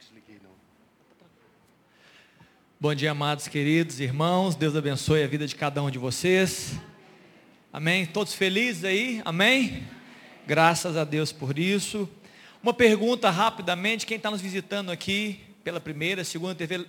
[0.00, 0.50] desliguei não.
[2.80, 4.54] Bom dia, amados queridos irmãos.
[4.54, 6.72] Deus abençoe a vida de cada um de vocês.
[7.70, 8.06] Amém?
[8.06, 9.20] Todos felizes aí?
[9.26, 9.86] Amém?
[10.46, 12.08] Graças a Deus por isso.
[12.62, 16.86] Uma pergunta rapidamente, quem está nos visitando aqui pela primeira, segunda TV,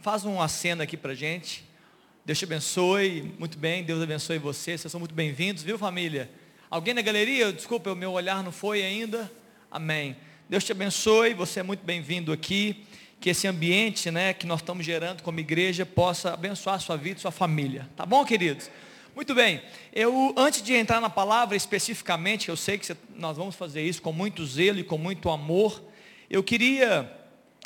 [0.00, 1.62] faz um aceno aqui para gente.
[2.24, 6.30] Deus te abençoe, muito bem, Deus abençoe vocês, vocês são muito bem-vindos, viu família?
[6.70, 7.52] Alguém na galeria?
[7.52, 9.30] Desculpa, o meu olhar não foi ainda.
[9.70, 10.16] Amém.
[10.48, 12.84] Deus te abençoe, você é muito bem-vindo aqui.
[13.18, 17.18] Que esse ambiente né, que nós estamos gerando como igreja possa abençoar a sua vida
[17.18, 17.88] e sua família.
[17.96, 18.70] Tá bom, queridos?
[19.12, 19.60] Muito bem.
[19.92, 24.12] Eu, antes de entrar na palavra especificamente, eu sei que nós vamos fazer isso com
[24.12, 25.82] muito zelo e com muito amor.
[26.30, 27.10] Eu queria,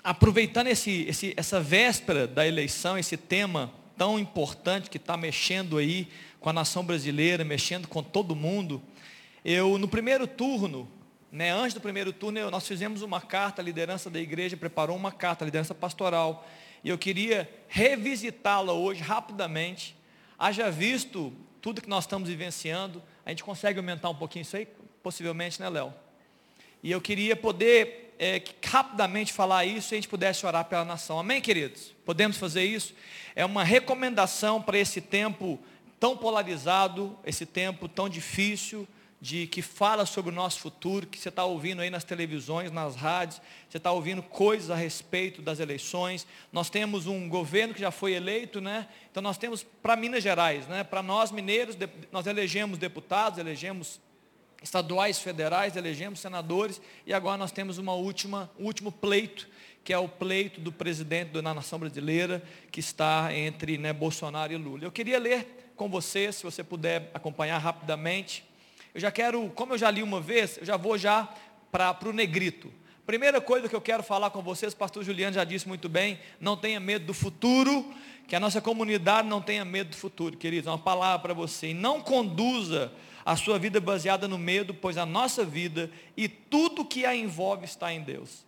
[0.02, 6.08] aproveitando esse, esse, essa véspera da eleição, esse tema tão importante que está mexendo aí
[6.40, 8.80] com a nação brasileira, mexendo com todo mundo.
[9.44, 10.88] Eu, no primeiro turno,
[11.30, 15.12] né, antes do primeiro turno, nós fizemos uma carta, a liderança da igreja preparou uma
[15.12, 16.46] carta, a liderança pastoral.
[16.82, 19.96] E eu queria revisitá-la hoje rapidamente.
[20.38, 24.66] Haja visto tudo que nós estamos vivenciando, a gente consegue aumentar um pouquinho isso aí?
[25.02, 25.94] Possivelmente, né, Léo?
[26.82, 31.18] E eu queria poder é, rapidamente falar isso e a gente pudesse orar pela nação.
[31.18, 31.94] Amém, queridos?
[32.04, 32.94] Podemos fazer isso?
[33.36, 35.60] É uma recomendação para esse tempo
[36.00, 38.88] tão polarizado, esse tempo tão difícil,
[39.20, 42.96] de que fala sobre o nosso futuro, que você está ouvindo aí nas televisões, nas
[42.96, 46.26] rádios, você está ouvindo coisas a respeito das eleições.
[46.50, 48.88] Nós temos um governo que já foi eleito, né?
[49.10, 50.82] Então nós temos para Minas Gerais, né?
[50.82, 51.76] Para nós mineiros,
[52.10, 54.00] nós elegemos deputados, elegemos
[54.62, 59.48] estaduais, federais, elegemos senadores e agora nós temos uma última, um último pleito
[59.82, 64.56] que é o pleito do presidente da nação brasileira, que está entre né, Bolsonaro e
[64.56, 64.84] Lula.
[64.84, 68.44] Eu queria ler com você, se você puder acompanhar rapidamente.
[68.94, 71.28] Eu já quero, como eu já li uma vez, eu já vou já
[71.70, 72.72] para o negrito.
[73.06, 76.18] Primeira coisa que eu quero falar com vocês, o pastor Juliano já disse muito bem,
[76.40, 77.92] não tenha medo do futuro,
[78.28, 80.68] que a nossa comunidade não tenha medo do futuro, queridos.
[80.68, 81.74] É uma palavra para você.
[81.74, 82.92] Não conduza
[83.24, 87.64] a sua vida baseada no medo, pois a nossa vida e tudo que a envolve
[87.64, 88.44] está em Deus.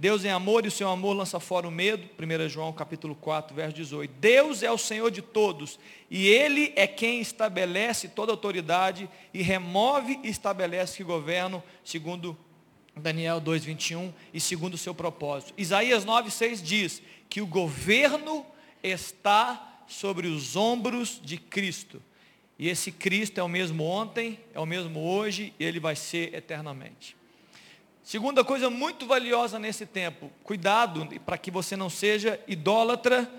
[0.00, 2.08] Deus é amor e o seu amor lança fora o medo.
[2.16, 4.14] 1 João capítulo 4, verso 18.
[4.20, 5.76] Deus é o Senhor de todos
[6.08, 12.38] e Ele é quem estabelece toda autoridade e remove e estabelece que governo, segundo
[12.94, 15.52] Daniel 2, 21 e segundo o seu propósito.
[15.58, 18.46] Isaías 9, 6 diz que o governo
[18.80, 22.00] está sobre os ombros de Cristo.
[22.56, 26.32] E esse Cristo é o mesmo ontem, é o mesmo hoje e ele vai ser
[26.36, 27.17] eternamente.
[28.08, 33.30] Segunda coisa muito valiosa nesse tempo, cuidado para que você não seja idólatra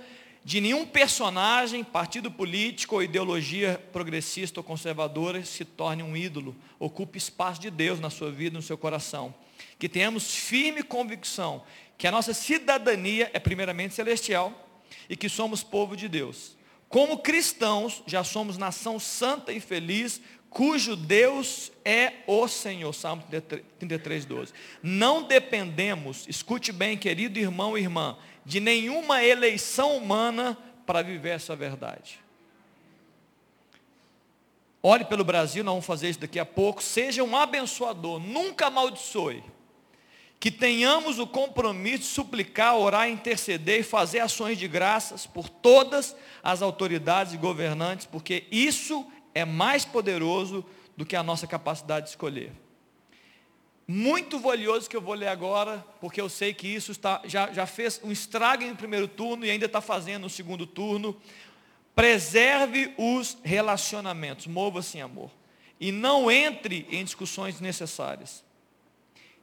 [0.45, 7.17] de nenhum personagem, partido político ou ideologia progressista ou conservadora se torne um ídolo, ocupe
[7.17, 9.33] espaço de Deus na sua vida, no seu coração.
[9.79, 11.63] Que tenhamos firme convicção
[11.97, 14.53] que a nossa cidadania é primeiramente celestial
[15.09, 16.55] e que somos povo de Deus.
[16.87, 22.93] Como cristãos, já somos nação santa e feliz, cujo Deus é o Senhor.
[22.93, 23.23] Salmo
[23.79, 24.53] 33, 12.
[24.81, 31.55] Não dependemos, escute bem, querido irmão e irmã, de nenhuma eleição humana para viver essa
[31.55, 32.19] verdade.
[34.81, 36.81] Olhe pelo Brasil, nós vamos fazer isso daqui a pouco.
[36.81, 39.43] Seja um abençoador, nunca amaldiçoe.
[40.39, 46.15] Que tenhamos o compromisso de suplicar, orar, interceder e fazer ações de graças por todas
[46.41, 52.09] as autoridades e governantes, porque isso é mais poderoso do que a nossa capacidade de
[52.11, 52.51] escolher.
[53.87, 57.65] Muito valioso que eu vou ler agora, porque eu sei que isso está, já, já
[57.65, 61.19] fez um estrago no primeiro turno e ainda está fazendo no segundo turno.
[61.95, 65.31] Preserve os relacionamentos, mova-se em amor.
[65.79, 68.43] E não entre em discussões necessárias.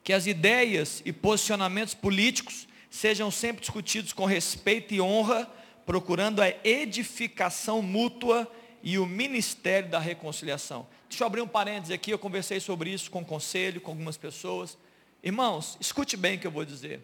[0.05, 5.51] Que as ideias e posicionamentos políticos sejam sempre discutidos com respeito e honra,
[5.85, 8.49] procurando a edificação mútua
[8.87, 10.87] e o ministério da reconciliação.
[11.09, 14.17] Deixa eu abrir um parênteses aqui, eu conversei sobre isso com o conselho, com algumas
[14.17, 14.79] pessoas.
[15.25, 17.01] Irmãos, escute bem o que eu vou dizer.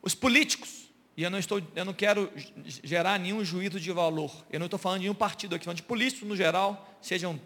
[0.00, 2.32] Os políticos, e eu não, estou, eu não quero
[2.64, 5.82] gerar nenhum juízo de valor, eu não estou falando de nenhum partido aqui, falando de
[5.82, 7.38] políticos no geral, sejam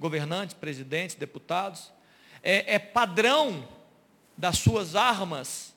[0.00, 1.92] governantes, presidentes, deputados,
[2.42, 3.68] é, é padrão
[4.38, 5.74] das suas armas,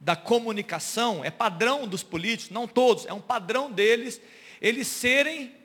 [0.00, 4.18] da comunicação, é padrão dos políticos, não todos, é um padrão deles,
[4.62, 5.55] eles serem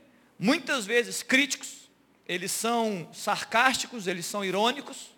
[0.42, 1.88] muitas vezes críticos,
[2.28, 5.12] eles são sarcásticos, eles são irônicos,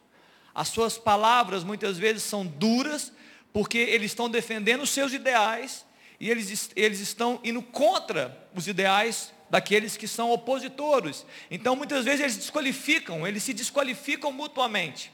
[0.53, 3.13] as suas palavras muitas vezes são duras,
[3.53, 5.85] porque eles estão defendendo os seus ideais
[6.19, 11.25] e eles, eles estão indo contra os ideais daqueles que são opositores.
[11.49, 15.09] Então muitas vezes eles desqualificam, eles se desqualificam mutuamente.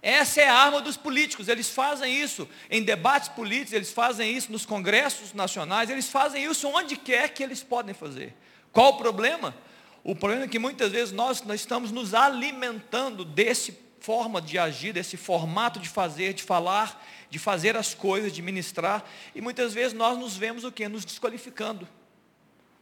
[0.00, 4.52] Essa é a arma dos políticos, eles fazem isso em debates políticos, eles fazem isso
[4.52, 8.34] nos congressos nacionais, eles fazem isso onde quer que eles podem fazer.
[8.72, 9.54] Qual o problema?
[10.02, 14.92] O problema é que muitas vezes nós, nós estamos nos alimentando desse forma de agir,
[14.92, 19.92] desse formato de fazer, de falar, de fazer as coisas, de ministrar, e muitas vezes
[19.92, 20.88] nós nos vemos o que?
[20.88, 21.86] Nos desqualificando.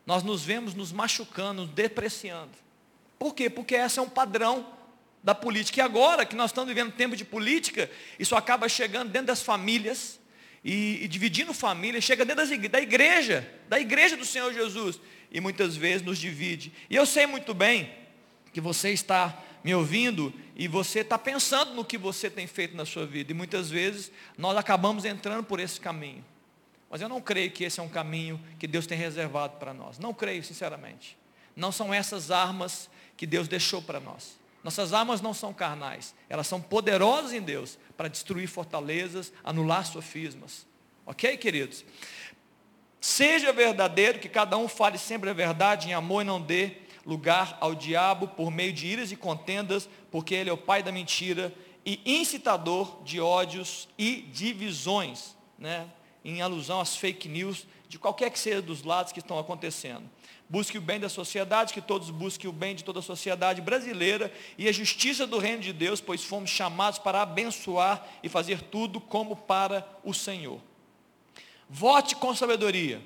[0.06, 2.52] Nós nos vemos nos machucando, nos depreciando.
[3.18, 3.50] Por quê?
[3.50, 4.66] Porque esse é um padrão
[5.22, 5.80] da política.
[5.80, 10.18] E agora que nós estamos vivendo tempo de política, isso acaba chegando dentro das famílias
[10.64, 15.00] e, e dividindo famílias, chega dentro das, da igreja, da igreja do Senhor Jesus,
[15.30, 16.72] e muitas vezes nos divide.
[16.88, 17.92] E eu sei muito bem
[18.52, 22.84] que você está me ouvindo e você está pensando no que você tem feito na
[22.84, 23.32] sua vida.
[23.32, 26.24] E muitas vezes nós acabamos entrando por esse caminho.
[26.90, 29.98] Mas eu não creio que esse é um caminho que Deus tem reservado para nós.
[29.98, 31.18] Não creio, sinceramente.
[31.54, 34.38] Não são essas armas que Deus deixou para nós.
[34.62, 40.66] Nossas armas não são carnais, elas são poderosas em Deus para destruir fortalezas, anular sofismas.
[41.06, 41.84] Ok, queridos?
[43.00, 46.72] Seja verdadeiro, que cada um fale sempre a verdade em amor e não dê
[47.06, 50.92] lugar ao diabo por meio de iras e contendas, porque ele é o pai da
[50.92, 51.54] mentira
[51.86, 55.88] e incitador de ódios e divisões, né?
[56.24, 60.02] em alusão às fake news, de qualquer que seja dos lados que estão acontecendo.
[60.46, 64.32] Busque o bem da sociedade, que todos busquem o bem de toda a sociedade brasileira
[64.58, 69.00] e a justiça do reino de Deus, pois fomos chamados para abençoar e fazer tudo
[69.00, 70.60] como para o Senhor.
[71.68, 73.02] Vote com sabedoria.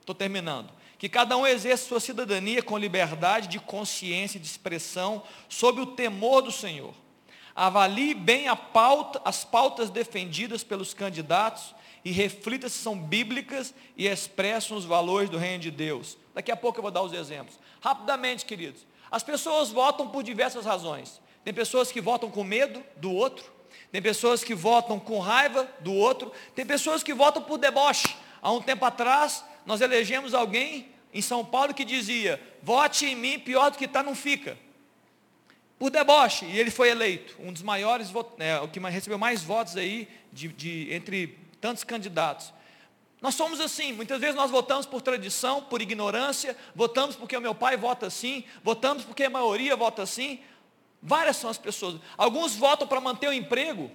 [0.00, 5.22] Estou terminando que cada um exerça sua cidadania com liberdade de consciência e de expressão,
[5.48, 6.92] sob o temor do Senhor.
[7.54, 11.74] Avalie bem pauta, as pautas defendidas pelos candidatos
[12.04, 16.18] e reflita se são bíblicas e expressam os valores do reino de Deus.
[16.34, 17.58] Daqui a pouco eu vou dar os exemplos.
[17.80, 18.86] Rapidamente, queridos.
[19.10, 21.20] As pessoas votam por diversas razões.
[21.44, 23.44] Tem pessoas que votam com medo do outro,
[23.90, 28.16] tem pessoas que votam com raiva do outro, tem pessoas que votam por deboche.
[28.42, 33.38] Há um tempo atrás, nós elegemos alguém em São Paulo que dizia, vote em mim,
[33.38, 34.58] pior do que está, não fica.
[35.78, 38.08] Por deboche, e ele foi eleito, um dos maiores,
[38.38, 42.52] é, o que recebeu mais votos aí, de, de, entre tantos candidatos.
[43.20, 47.54] Nós somos assim, muitas vezes nós votamos por tradição, por ignorância, votamos porque o meu
[47.54, 50.40] pai vota assim, votamos porque a maioria vota assim.
[51.02, 52.00] Várias são as pessoas.
[52.16, 53.90] Alguns votam para manter o emprego,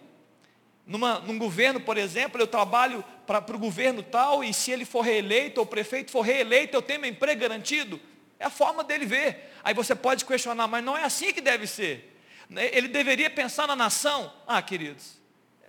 [0.86, 5.02] numa, num governo, por exemplo, eu trabalho para o governo tal, e se ele for
[5.02, 8.00] reeleito, ou o prefeito for reeleito, eu tenho meu emprego garantido.
[8.40, 9.54] É a forma dele ver.
[9.64, 12.20] Aí você pode questionar, mas não é assim que deve ser.
[12.50, 14.32] Ele deveria pensar na nação.
[14.46, 15.18] Ah, queridos,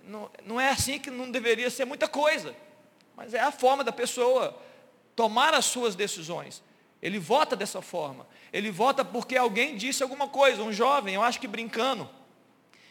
[0.03, 2.55] não, não é assim que não deveria ser muita coisa.
[3.15, 4.61] Mas é a forma da pessoa
[5.15, 6.61] tomar as suas decisões.
[7.05, 8.25] Ele vota dessa forma.
[8.51, 12.09] Ele vota porque alguém disse alguma coisa, um jovem, eu acho que brincando.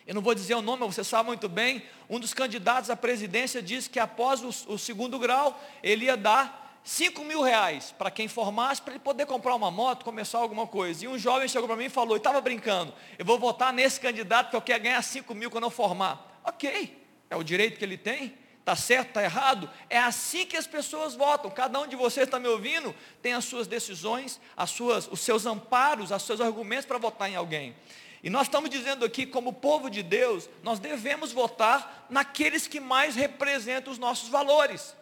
[0.06, 1.82] Eu não vou dizer o nome, mas você sabe muito bem.
[2.08, 6.78] Um dos candidatos à presidência disse que após o, o segundo grau, ele ia dar
[6.84, 11.04] 5 mil reais para quem formasse, para ele poder comprar uma moto, começar alguma coisa.
[11.04, 13.98] E um jovem chegou para mim e falou, e estava brincando, eu vou votar nesse
[13.98, 16.40] candidato que eu quero ganhar 5 mil quando eu formar.
[16.44, 18.32] Ok, é o direito que ele tem,
[18.64, 19.70] está certo, está errado.
[19.90, 21.50] É assim que as pessoas votam.
[21.50, 25.44] Cada um de vocês está me ouvindo, tem as suas decisões, as suas, os seus
[25.44, 27.76] amparos, os seus argumentos para votar em alguém.
[28.22, 33.14] E nós estamos dizendo aqui, como povo de Deus, nós devemos votar naqueles que mais
[33.14, 34.96] representam os nossos valores.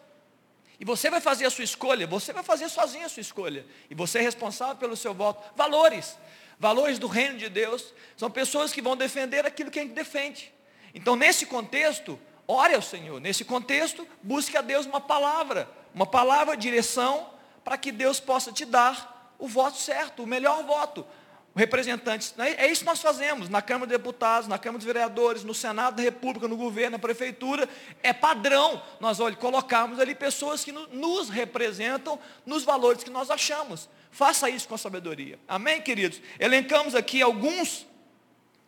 [0.77, 3.65] E você vai fazer a sua escolha, você vai fazer sozinho a sua escolha.
[3.89, 5.41] E você é responsável pelo seu voto.
[5.55, 6.17] Valores.
[6.59, 7.93] Valores do reino de Deus.
[8.17, 10.53] São pessoas que vão defender aquilo que a gente defende.
[10.93, 13.19] Então, nesse contexto, ore ao Senhor.
[13.19, 15.69] Nesse contexto, busque a Deus uma palavra.
[15.93, 17.29] Uma palavra, direção,
[17.63, 21.05] para que Deus possa te dar o voto certo, o melhor voto
[21.55, 22.33] representantes.
[22.35, 22.55] Né?
[22.57, 25.95] É isso que nós fazemos na Câmara de Deputados, na Câmara dos Vereadores, no Senado
[25.95, 27.69] da República, no governo, na Prefeitura.
[28.01, 33.87] É padrão nós olha, colocarmos ali pessoas que nos representam nos valores que nós achamos.
[34.11, 35.39] Faça isso com sabedoria.
[35.47, 36.21] Amém, queridos?
[36.39, 37.85] Elencamos aqui alguns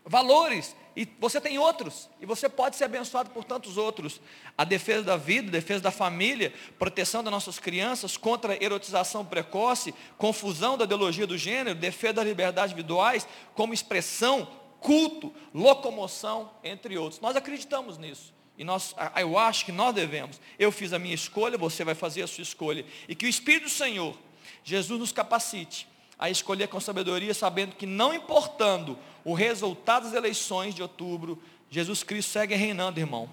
[0.05, 4.21] valores e você tem outros, e você pode ser abençoado por tantos outros.
[4.57, 9.93] A defesa da vida, defesa da família, proteção das nossas crianças contra a erotização precoce,
[10.17, 14.47] confusão da ideologia do gênero, defesa das liberdades individuais, como expressão,
[14.79, 17.19] culto, locomoção, entre outros.
[17.19, 18.33] Nós acreditamos nisso.
[18.57, 20.39] E nós, eu acho que nós devemos.
[20.57, 22.85] Eu fiz a minha escolha, você vai fazer a sua escolha.
[23.09, 24.17] E que o Espírito do Senhor,
[24.63, 25.85] Jesus nos capacite
[26.17, 32.03] a escolher com sabedoria, sabendo que não importando o resultado das eleições de outubro, Jesus
[32.03, 33.29] Cristo segue reinando, irmão.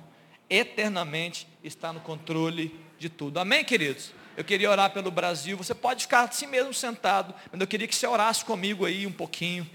[0.48, 3.38] Eternamente está no controle de tudo.
[3.38, 4.12] Amém, queridos?
[4.36, 5.56] Eu queria orar pelo Brasil.
[5.56, 9.12] Você pode ficar assim mesmo sentado, mas eu queria que você orasse comigo aí um
[9.12, 9.68] pouquinho.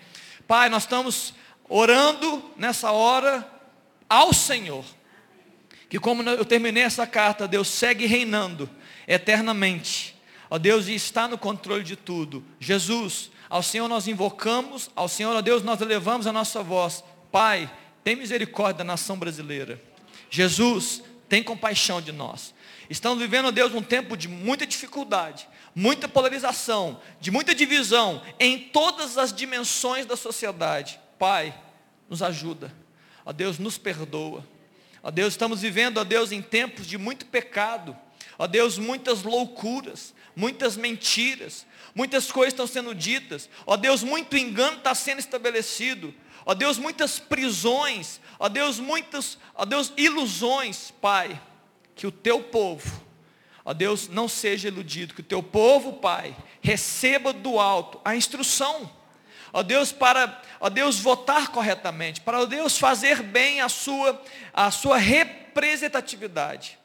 [0.47, 1.33] Pai, nós estamos
[1.69, 3.47] orando nessa hora
[4.09, 4.83] ao Senhor.
[5.89, 8.69] Que como eu terminei essa carta, Deus segue reinando
[9.07, 10.16] eternamente.
[10.49, 12.43] Ó Deus, está no controle de tudo.
[12.59, 17.03] Jesus, ao Senhor nós invocamos, ao Senhor, ó Deus, nós elevamos a nossa voz.
[17.31, 17.69] Pai,
[18.03, 19.81] tem misericórdia da nação brasileira.
[20.29, 22.53] Jesus, tem compaixão de nós.
[22.89, 28.57] Estamos vivendo, ó Deus, um tempo de muita dificuldade, muita polarização, de muita divisão em
[28.59, 30.99] todas as dimensões da sociedade.
[31.19, 31.53] Pai,
[32.09, 32.73] nos ajuda.
[33.25, 34.47] Ó Deus, nos perdoa.
[35.03, 37.95] Ó Deus, estamos vivendo, ó Deus, em tempos de muito pecado.
[38.37, 41.65] Ó Deus, muitas loucuras, muitas mentiras,
[41.95, 43.49] muitas coisas estão sendo ditas.
[43.65, 46.13] Ó Deus, muito engano está sendo estabelecido.
[46.45, 48.21] Ó Deus, muitas prisões.
[48.39, 51.41] Ó Deus, muitas, ó Deus, ilusões, Pai.
[51.95, 53.03] Que o teu povo,
[53.65, 55.15] ó Deus, não seja iludido.
[55.15, 58.97] Que o teu povo, Pai, receba do alto a instrução
[59.57, 64.21] ó Deus, para, ó Deus, votar corretamente, para, ó Deus, fazer bem a sua,
[64.53, 66.77] a sua representatividade.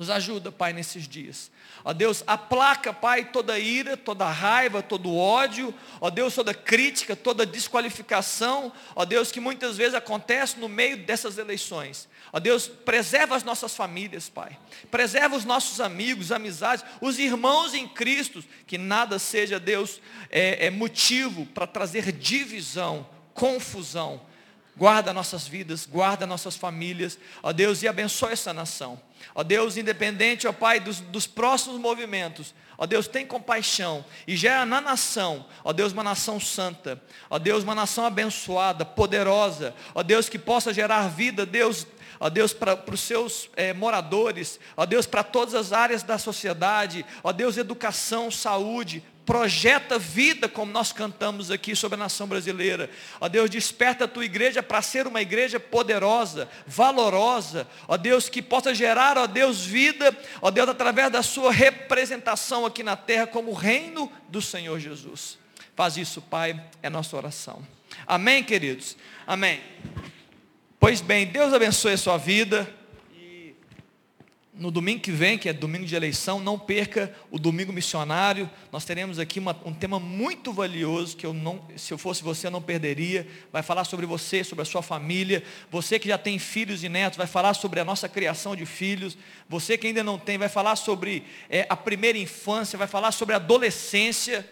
[0.00, 1.50] Nos ajuda, Pai, nesses dias.
[1.84, 7.44] Ó Deus, aplaca, Pai, toda ira, toda raiva, todo ódio, ó Deus, toda crítica, toda
[7.44, 12.08] desqualificação, ó Deus, que muitas vezes acontece no meio dessas eleições.
[12.32, 14.58] Ó Deus, preserva as nossas famílias, Pai.
[14.90, 20.70] Preserva os nossos amigos, amizades, os irmãos em Cristo, que nada seja, Deus, é, é
[20.70, 24.22] motivo para trazer divisão, confusão.
[24.78, 28.98] Guarda nossas vidas, guarda nossas famílias, ó Deus, e abençoe essa nação.
[29.34, 34.64] Ó Deus, independente, ó Pai, dos, dos próximos movimentos, ó Deus, tem compaixão e gera
[34.64, 40.28] na nação, ó Deus, uma nação santa, ó Deus, uma nação abençoada, poderosa, ó Deus,
[40.28, 41.86] que possa gerar vida, Deus,
[42.18, 47.04] ó Deus, para os seus é, moradores, ó Deus, para todas as áreas da sociedade,
[47.22, 52.90] ó Deus, educação, saúde, projeta vida, como nós cantamos aqui sobre a nação brasileira.
[53.20, 58.42] Ó Deus, desperta a tua igreja para ser uma igreja poderosa, valorosa, ó Deus, que
[58.42, 63.52] possa gerar, ó Deus, vida, ó Deus, através da sua representação aqui na terra como
[63.52, 65.38] reino do Senhor Jesus.
[65.76, 67.64] Faz isso, Pai, é nossa oração.
[68.08, 68.96] Amém, queridos?
[69.24, 69.60] Amém.
[70.80, 72.68] Pois bem, Deus abençoe a sua vida
[74.60, 78.48] no domingo que vem, que é domingo de eleição, não perca o domingo missionário.
[78.70, 82.46] Nós teremos aqui uma, um tema muito valioso que eu não, se eu fosse você,
[82.46, 83.26] eu não perderia.
[83.50, 85.42] Vai falar sobre você, sobre a sua família.
[85.70, 89.16] Você que já tem filhos e netos, vai falar sobre a nossa criação de filhos.
[89.48, 93.32] Você que ainda não tem, vai falar sobre é, a primeira infância, vai falar sobre
[93.32, 94.46] a adolescência.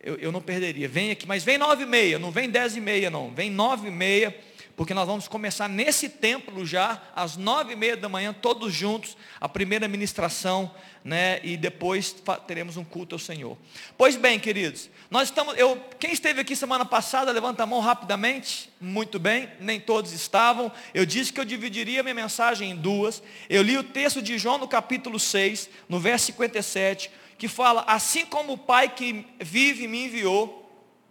[0.00, 0.86] Eu, eu não perderia.
[0.86, 3.32] Vem aqui, mas vem nove e meia, não vem dez e meia, não.
[3.34, 4.32] Vem nove e meia
[4.78, 9.16] porque nós vamos começar nesse templo já, às nove e meia da manhã, todos juntos,
[9.40, 10.72] a primeira ministração,
[11.04, 12.14] né, e depois
[12.46, 13.58] teremos um culto ao Senhor.
[13.96, 18.70] Pois bem, queridos, nós estamos, eu, quem esteve aqui semana passada, levanta a mão rapidamente,
[18.80, 23.20] muito bem, nem todos estavam, eu disse que eu dividiria minha mensagem em duas,
[23.50, 28.24] eu li o texto de João no capítulo 6, no verso 57, que fala, assim
[28.24, 30.67] como o Pai que vive me enviou,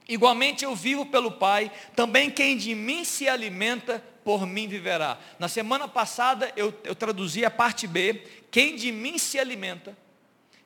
[0.07, 5.17] Igualmente eu vivo pelo Pai, também quem de mim se alimenta, por mim viverá.
[5.37, 9.97] Na semana passada eu, eu traduzi a parte B, quem de mim se alimenta,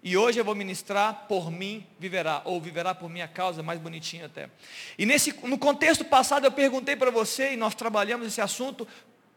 [0.04, 4.26] e hoje eu vou ministrar, por mim viverá, ou viverá por minha causa, mais bonitinho
[4.26, 4.50] até.
[4.98, 8.88] E nesse, no contexto passado eu perguntei para você, e nós trabalhamos esse assunto,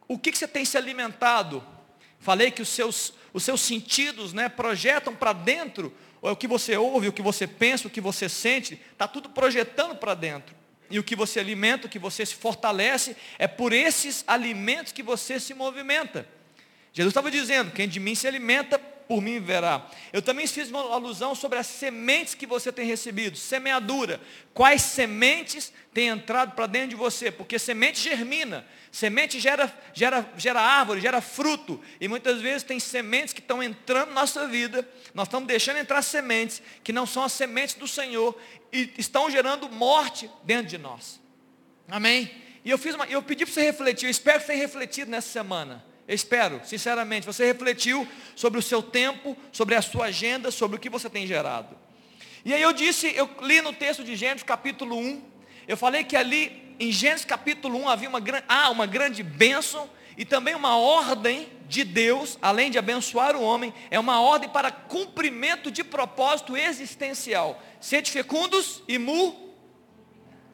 [0.09, 1.63] o que, que você tem se alimentado?
[2.19, 5.93] Falei que os seus, os seus sentidos né, projetam para dentro
[6.33, 9.97] o que você ouve, o que você pensa, o que você sente, está tudo projetando
[9.97, 10.55] para dentro.
[10.91, 15.03] E o que você alimenta, o que você se fortalece, é por esses alimentos que
[15.03, 16.27] você se movimenta.
[16.93, 19.87] Jesus estava dizendo, quem de mim se alimenta, por mim verá.
[20.13, 24.21] Eu também fiz uma alusão sobre as sementes que você tem recebido, semeadura.
[24.53, 27.31] Quais sementes têm entrado para dentro de você?
[27.31, 31.81] Porque semente germina, semente gera, gera, gera árvore, gera fruto.
[32.01, 36.03] E muitas vezes tem sementes que estão entrando na nossa vida, nós estamos deixando entrar
[36.03, 38.39] sementes que não são as sementes do Senhor
[38.73, 41.21] e estão gerando morte dentro de nós.
[41.89, 42.31] Amém?
[42.65, 45.11] E eu, fiz uma, eu pedi para você refletir, eu espero que você tenha refletido
[45.11, 45.85] nessa semana.
[46.07, 48.07] Espero, sinceramente, você refletiu
[48.37, 51.77] sobre o seu tempo, sobre a sua agenda, sobre o que você tem gerado.
[52.45, 55.23] E aí eu disse, eu li no texto de Gênesis capítulo 1,
[55.67, 60.25] eu falei que ali em Gênesis capítulo 1 havia uma, ah, uma grande bênção e
[60.27, 65.71] também uma ordem de Deus, além de abençoar o homem, é uma ordem para cumprimento
[65.71, 67.61] de propósito existencial.
[67.81, 69.55] Sede fecundos e mu.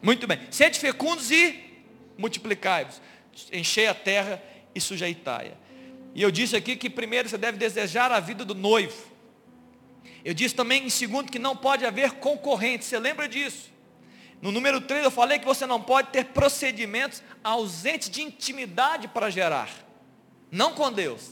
[0.01, 0.39] Muito bem.
[0.49, 1.83] Sede fecundos e
[2.17, 3.01] multiplicai-vos.
[3.51, 4.41] Enchei a terra
[4.73, 5.53] e sujeitai-a.
[6.13, 9.11] E eu disse aqui que primeiro você deve desejar a vida do noivo.
[10.23, 12.85] Eu disse também em segundo que não pode haver concorrente.
[12.85, 13.71] Você lembra disso?
[14.41, 19.29] No número 3 eu falei que você não pode ter procedimentos ausentes de intimidade para
[19.29, 19.69] gerar.
[20.51, 21.31] Não com Deus.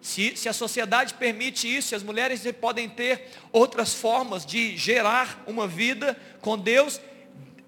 [0.00, 5.66] Se, se, a sociedade permite isso, as mulheres podem ter outras formas de gerar uma
[5.66, 7.00] vida com Deus,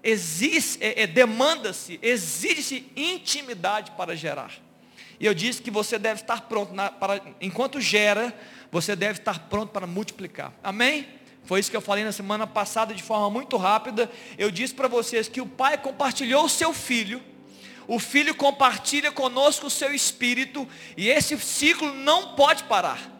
[0.01, 4.53] existe, é, é, demanda-se, exige-se intimidade para gerar.
[5.19, 8.33] E eu disse que você deve estar pronto, na, para, enquanto gera,
[8.71, 10.53] você deve estar pronto para multiplicar.
[10.63, 11.07] Amém?
[11.43, 14.09] Foi isso que eu falei na semana passada de forma muito rápida.
[14.37, 17.21] Eu disse para vocês que o Pai compartilhou o seu Filho,
[17.87, 23.18] o Filho compartilha conosco o seu Espírito, e esse ciclo não pode parar.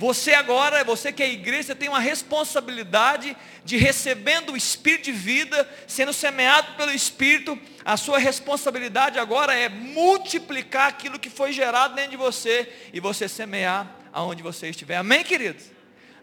[0.00, 5.68] Você agora, você que é igreja, tem uma responsabilidade de recebendo o Espírito de vida,
[5.86, 12.12] sendo semeado pelo Espírito, a sua responsabilidade agora é multiplicar aquilo que foi gerado dentro
[12.12, 14.96] de você e você semear aonde você estiver.
[14.96, 15.66] Amém, queridos?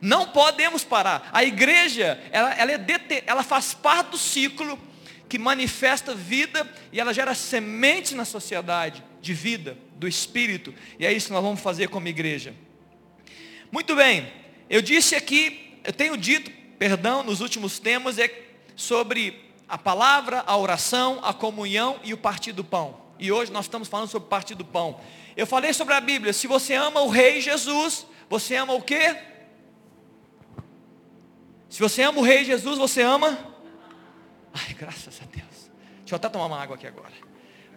[0.01, 1.29] Não podemos parar.
[1.31, 4.79] A igreja, ela, ela, é ela faz parte do ciclo
[5.29, 10.73] que manifesta vida e ela gera semente na sociedade de vida, do Espírito.
[10.97, 12.55] E é isso que nós vamos fazer como igreja.
[13.71, 14.31] Muito bem,
[14.69, 18.29] eu disse aqui, eu tenho dito, perdão, nos últimos temas, é
[18.75, 23.01] sobre a palavra, a oração, a comunhão e o partir do pão.
[23.19, 24.99] E hoje nós estamos falando sobre o partir do pão.
[25.35, 29.17] Eu falei sobre a Bíblia, se você ama o Rei Jesus, você ama o quê?
[31.69, 33.37] Se você ama o Rei Jesus, você ama?
[34.53, 35.69] Ai, graças a Deus.
[35.99, 37.13] Deixa eu até tomar uma água aqui agora.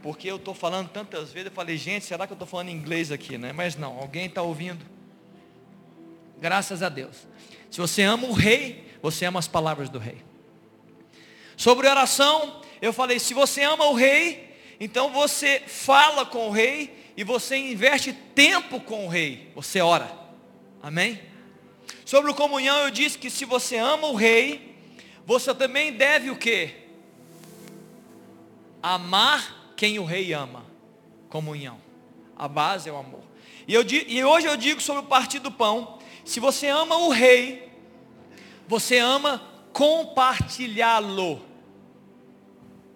[0.02, 3.10] Porque eu estou falando tantas vezes, eu falei, gente, será que eu estou falando inglês
[3.10, 3.52] aqui, né?
[3.52, 4.84] Mas não, alguém está ouvindo.
[6.40, 7.28] Graças a Deus.
[7.70, 10.24] Se você ama o rei, você ama as palavras do rei.
[11.56, 17.12] Sobre oração, eu falei, se você ama o rei, então você fala com o rei
[17.16, 19.52] e você investe tempo com o rei.
[19.54, 20.10] Você ora.
[20.82, 21.20] Amém?
[22.04, 24.74] Sobre comunhão, eu disse que se você ama o rei,
[25.26, 26.74] você também deve o quê?
[28.82, 30.64] Amar quem o rei ama.
[31.28, 31.78] Comunhão.
[32.34, 33.22] A base é o amor.
[33.68, 35.99] E, eu, e hoje eu digo sobre o partir do pão.
[36.30, 37.72] Se você ama o rei,
[38.68, 41.44] você ama compartilhá-lo.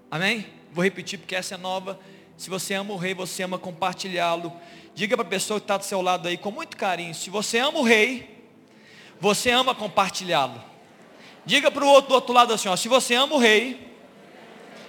[0.09, 0.46] Amém?
[0.70, 1.98] Vou repetir porque essa é nova.
[2.37, 4.52] Se você ama o rei, você ama compartilhá-lo.
[4.94, 7.12] Diga para a pessoa que está do seu lado aí com muito carinho.
[7.12, 8.40] Se você ama o rei,
[9.18, 10.62] você ama compartilhá-lo.
[11.44, 13.98] Diga para o outro do outro lado assim, ó, se você ama o rei,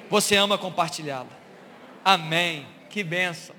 [0.08, 1.30] você ama compartilhá-lo.
[2.04, 2.68] Amém.
[2.92, 3.56] Que benção.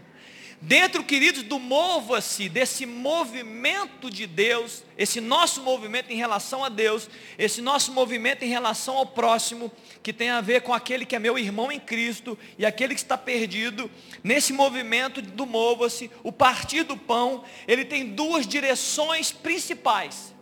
[0.60, 7.10] Dentro, queridos, do mova-se, desse movimento de Deus, esse nosso movimento em relação a Deus,
[7.38, 9.70] esse nosso movimento em relação ao próximo,
[10.02, 13.00] que tem a ver com aquele que é meu irmão em Cristo e aquele que
[13.00, 13.90] está perdido,
[14.24, 20.34] nesse movimento do mova-se, o partir do pão, ele tem duas direções principais.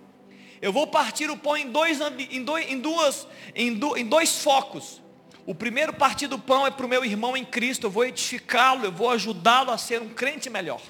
[0.62, 1.98] Eu vou partir o pão em dois,
[2.31, 5.04] em dois, em duas, em, do, em dois focos.
[5.47, 8.85] O primeiro partir do pão é para o meu irmão em Cristo, eu vou edificá-lo,
[8.85, 10.81] eu vou ajudá-lo a ser um crente melhor.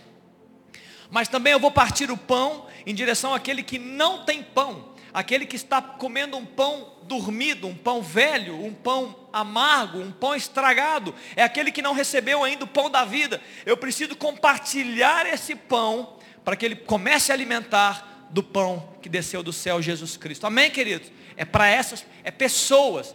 [1.11, 5.45] Mas também eu vou partir o pão em direção àquele que não tem pão, aquele
[5.45, 11.15] que está comendo um pão dormido, um pão velho, um pão amargo, um pão estragado,
[11.35, 13.41] é aquele que não recebeu ainda o pão da vida.
[13.67, 19.43] Eu preciso compartilhar esse pão para que ele comece a alimentar do pão que desceu
[19.43, 20.47] do céu, Jesus Cristo.
[20.47, 21.11] Amém, queridos?
[21.37, 23.15] É para essas, é pessoas.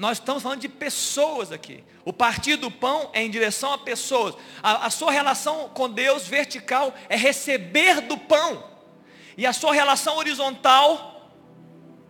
[0.00, 1.84] Nós estamos falando de pessoas aqui.
[2.06, 4.34] O partir do pão é em direção a pessoas.
[4.62, 8.64] A, a, sua relação com Deus vertical é receber do pão.
[9.36, 11.30] E a sua relação horizontal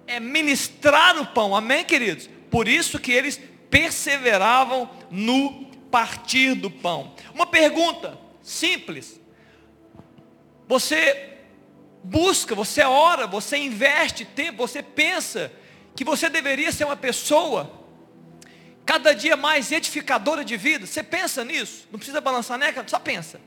[0.06, 1.52] é ministrar o pão.
[1.52, 2.30] Amém, queridos?
[2.48, 7.12] Por isso que eles perseveravam no partir do pão.
[7.34, 9.20] Uma pergunta simples.
[10.68, 11.38] Você
[12.04, 15.50] busca, você ora, você investe tempo, você pensa
[15.96, 17.79] que você deveria ser uma pessoa
[18.90, 20.84] cada dia mais edificadora de vida.
[20.84, 21.86] Você pensa nisso?
[21.92, 23.40] Não precisa balançar neca, só pensa.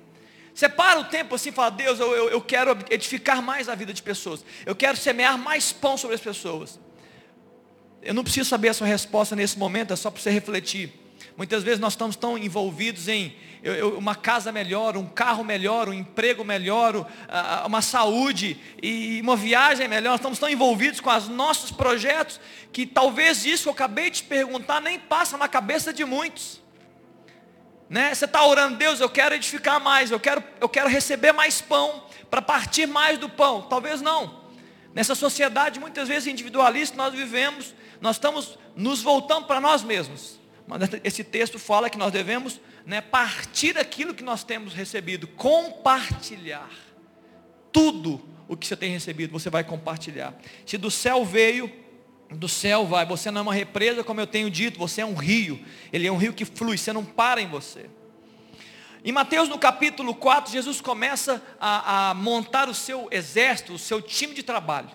[0.56, 3.75] Você para o tempo assim e fala, Deus, eu, eu, eu quero edificar mais a
[3.75, 4.45] vida de pessoas.
[4.65, 6.79] Eu quero semear mais pão sobre as pessoas.
[8.01, 10.93] Eu não preciso saber a sua resposta nesse momento, é só para você refletir.
[11.36, 15.88] Muitas vezes nós estamos tão envolvidos em eu, eu, uma casa melhor, um carro melhor,
[15.88, 17.10] um emprego melhor,
[17.65, 20.12] uma saúde e uma viagem melhor.
[20.12, 22.41] Nós estamos tão envolvidos com os nossos projetos
[22.74, 26.62] que talvez isso que eu acabei de te perguntar nem passa na cabeça de muitos.
[27.89, 28.13] Né?
[28.13, 32.04] Você está orando, Deus, eu quero edificar mais, eu quero, eu quero receber mais pão,
[32.30, 33.62] para partir mais do pão.
[33.62, 34.43] Talvez não.
[34.93, 40.42] Nessa sociedade muitas vezes individualista nós vivemos, nós estamos nos voltando para nós mesmos.
[40.67, 46.69] Mas esse texto fala que nós devemos né, partir daquilo que nós temos recebido, compartilhar.
[47.71, 50.34] Tudo o que você tem recebido, você vai compartilhar.
[50.65, 51.84] Se do céu veio
[52.30, 53.06] do céu vai.
[53.06, 55.63] Você não é uma represa, como eu tenho dito, você é um rio.
[55.91, 57.89] Ele é um rio que flui, você não para em você.
[59.06, 64.02] Em Mateus no capítulo 4, Jesus começa a, a montar o seu exército, o seu
[64.02, 64.89] time de trabalho.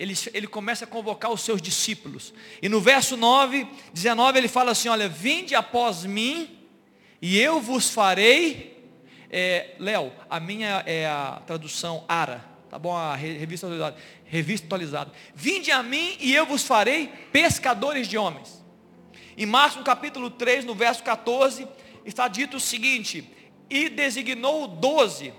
[0.00, 2.32] Ele, ele, começa a convocar os seus discípulos.
[2.62, 6.58] E no verso 9, 19, ele fala assim: Olha, vinde após mim,
[7.20, 8.80] e eu vos farei.
[9.30, 12.96] É, Léo, a minha é a tradução ARA, tá bom?
[12.96, 13.96] A revista atualizada.
[14.24, 15.12] Revista atualizada.
[15.34, 18.64] Vinde a mim e eu vos farei pescadores de homens.
[19.36, 21.68] Em Marcos, capítulo 3, no verso 14,
[22.06, 23.30] está dito o seguinte:
[23.68, 25.34] E designou doze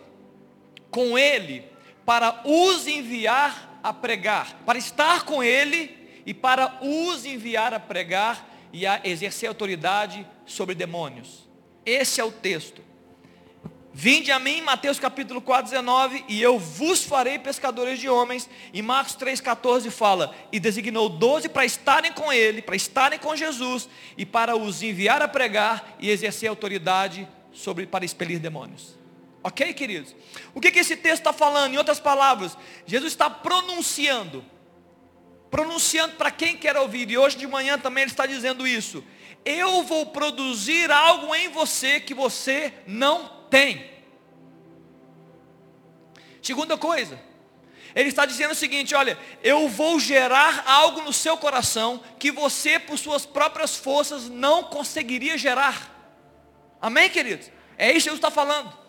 [0.92, 1.64] com ele
[2.06, 8.48] para os enviar a pregar, para estar com ele e para os enviar a pregar
[8.74, 11.50] e a exercer autoridade sobre demônios.
[11.86, 12.82] Esse é o texto.
[13.94, 18.50] Vinde a mim, Mateus capítulo 4, 19, e eu vos farei pescadores de homens.
[18.74, 23.36] E Marcos 3, 14 fala, e designou doze para estarem com ele, para estarem com
[23.36, 29.01] Jesus, e para os enviar a pregar e exercer autoridade sobre, para expelir demônios.
[29.44, 30.16] Ok, queridos?
[30.54, 31.74] O que, que esse texto está falando?
[31.74, 34.46] Em outras palavras, Jesus está pronunciando,
[35.50, 39.04] pronunciando para quem quer ouvir, e hoje de manhã também ele está dizendo isso
[39.46, 43.90] eu vou produzir algo em você que você não tem.
[46.42, 47.20] Segunda coisa,
[47.96, 52.80] ele está dizendo o seguinte: olha, eu vou gerar algo no seu coração que você,
[52.80, 55.90] por suas próprias forças, não conseguiria gerar.
[56.80, 57.52] Amém, queridos?
[57.78, 58.81] É isso que Jesus está falando.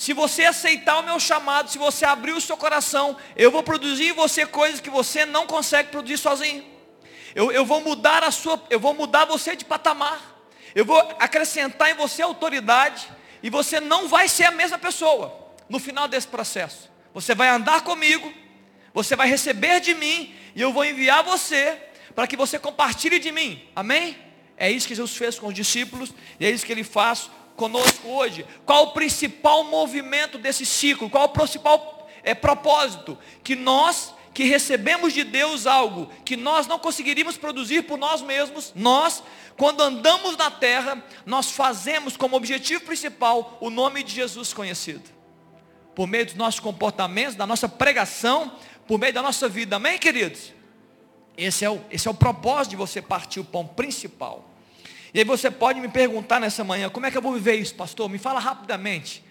[0.00, 4.08] Se você aceitar o meu chamado, se você abrir o seu coração, eu vou produzir
[4.08, 6.64] em você coisas que você não consegue produzir sozinho.
[7.34, 10.40] Eu, eu vou mudar a sua, eu vou mudar você de patamar.
[10.74, 13.10] Eu vou acrescentar em você autoridade
[13.42, 16.90] e você não vai ser a mesma pessoa no final desse processo.
[17.12, 18.32] Você vai andar comigo,
[18.94, 21.78] você vai receber de mim e eu vou enviar você
[22.14, 23.68] para que você compartilhe de mim.
[23.76, 24.16] Amém?
[24.56, 27.28] É isso que Jesus fez com os discípulos e é isso que ele faz
[27.60, 28.46] conosco hoje.
[28.64, 31.10] Qual o principal movimento desse ciclo?
[31.10, 33.18] Qual o principal é, propósito?
[33.44, 38.72] Que nós que recebemos de Deus algo que nós não conseguiríamos produzir por nós mesmos,
[38.76, 39.22] nós,
[39.56, 45.02] quando andamos na terra, nós fazemos como objetivo principal o nome de Jesus conhecido.
[45.94, 48.52] Por meio dos nossos comportamentos, da nossa pregação,
[48.86, 49.76] por meio da nossa vida.
[49.76, 50.54] Amém, queridos?
[51.36, 54.48] Esse é o, esse é o propósito de você partir o pão principal.
[55.12, 57.74] E aí você pode me perguntar nessa manhã, como é que eu vou viver isso,
[57.74, 58.08] pastor?
[58.08, 59.24] Me fala rapidamente.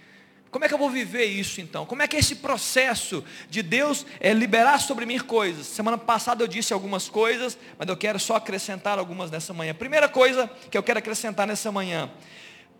[0.52, 1.86] Como é que eu vou viver isso então?
[1.86, 5.68] Como é que é esse processo de Deus é, liberar sobre mim coisas?
[5.68, 9.76] Semana passada eu disse algumas coisas, mas eu quero só acrescentar algumas nessa manhã.
[9.76, 12.10] Primeira coisa que eu quero acrescentar nessa manhã.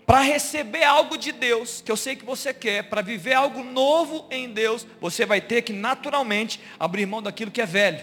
[0.04, 4.26] Para receber algo de Deus, que eu sei que você quer, para viver algo novo
[4.32, 8.02] em Deus, você vai ter que naturalmente abrir mão daquilo que é velho.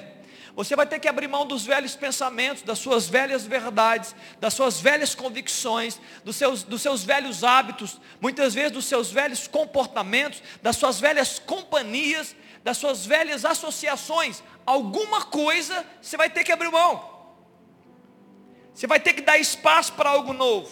[0.57, 4.81] Você vai ter que abrir mão dos velhos pensamentos, das suas velhas verdades, das suas
[4.81, 10.77] velhas convicções, dos seus, dos seus velhos hábitos, muitas vezes dos seus velhos comportamentos, das
[10.77, 14.42] suas velhas companhias, das suas velhas associações.
[14.64, 17.07] Alguma coisa você vai ter que abrir mão.
[18.73, 20.71] Você vai ter que dar espaço para algo novo.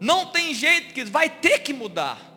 [0.00, 2.31] Não tem jeito que vai ter que mudar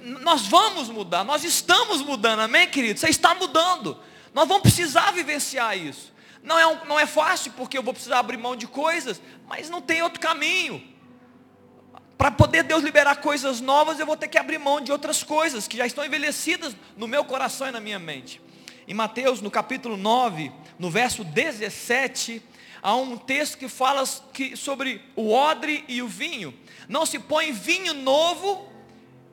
[0.00, 3.00] nós vamos mudar, nós estamos mudando, amém, querido?
[3.00, 3.98] Você está mudando.
[4.32, 6.12] Nós vamos precisar vivenciar isso.
[6.42, 9.68] Não é, um, não é fácil, porque eu vou precisar abrir mão de coisas, mas
[9.68, 10.80] não tem outro caminho.
[12.16, 15.66] Para poder Deus liberar coisas novas, eu vou ter que abrir mão de outras coisas
[15.66, 18.40] que já estão envelhecidas no meu coração e na minha mente.
[18.86, 22.40] Em Mateus, no capítulo 9, no verso 17,
[22.80, 26.54] há um texto que fala que, sobre o odre e o vinho.
[26.88, 28.75] Não se põe vinho novo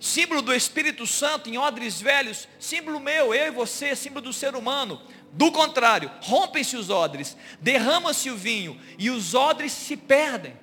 [0.03, 4.53] símbolo do Espírito Santo em odres velhos, símbolo meu, eu e você, símbolo do ser
[4.53, 5.01] humano.
[5.31, 10.59] Do contrário, rompem-se os odres, derrama-se o vinho e os odres se perdem.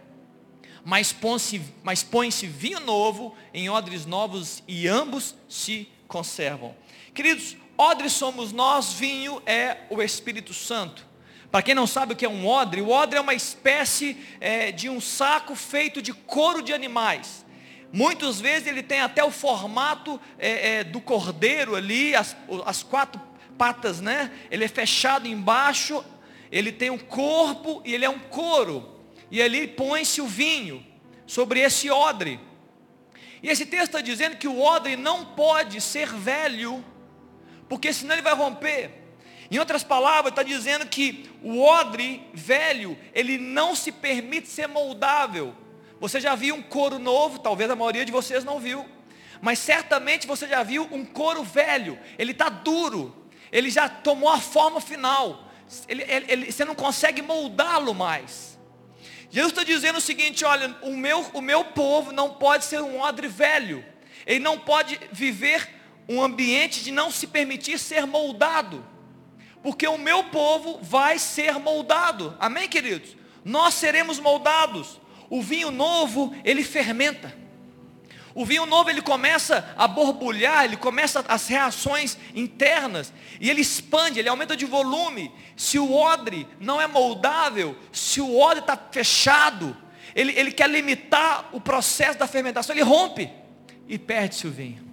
[0.84, 1.58] Mas põe-se
[2.10, 6.76] põe vinho novo em odres novos e ambos se conservam.
[7.14, 11.06] Queridos, odres somos nós, vinho é o Espírito Santo.
[11.50, 14.70] Para quem não sabe o que é um odre, o odre é uma espécie é,
[14.70, 17.48] de um saco feito de couro de animais.
[17.92, 23.20] Muitas vezes ele tem até o formato é, é, do cordeiro ali, as, as quatro
[23.58, 24.30] patas, né?
[24.50, 26.04] Ele é fechado embaixo,
[26.52, 29.00] ele tem um corpo e ele é um couro.
[29.30, 30.84] E ali põe-se o vinho
[31.26, 32.40] sobre esse odre.
[33.42, 36.84] E esse texto está dizendo que o odre não pode ser velho,
[37.68, 38.90] porque senão ele vai romper.
[39.50, 45.54] Em outras palavras, está dizendo que o odre velho, ele não se permite ser moldável.
[46.00, 47.38] Você já viu um couro novo?
[47.38, 48.86] Talvez a maioria de vocês não viu.
[49.42, 53.14] mas certamente você já viu um couro velho, ele está duro,
[53.50, 55.50] ele já tomou a forma final,
[55.88, 58.58] ele, ele, ele, você não consegue moldá-lo mais.
[59.30, 63.00] Jesus está dizendo o seguinte: olha, o meu, o meu povo não pode ser um
[63.00, 63.84] odre velho,
[64.26, 65.68] ele não pode viver
[66.08, 68.84] um ambiente de não se permitir ser moldado,
[69.62, 73.16] porque o meu povo vai ser moldado, amém, queridos?
[73.44, 74.99] Nós seremos moldados.
[75.30, 77.32] O vinho novo, ele fermenta.
[78.34, 84.18] O vinho novo ele começa a borbulhar, ele começa as reações internas e ele expande,
[84.18, 85.32] ele aumenta de volume.
[85.56, 89.76] Se o odre não é moldável, se o odre está fechado,
[90.14, 93.30] ele, ele quer limitar o processo da fermentação, ele rompe
[93.88, 94.89] e perde-se o vinho.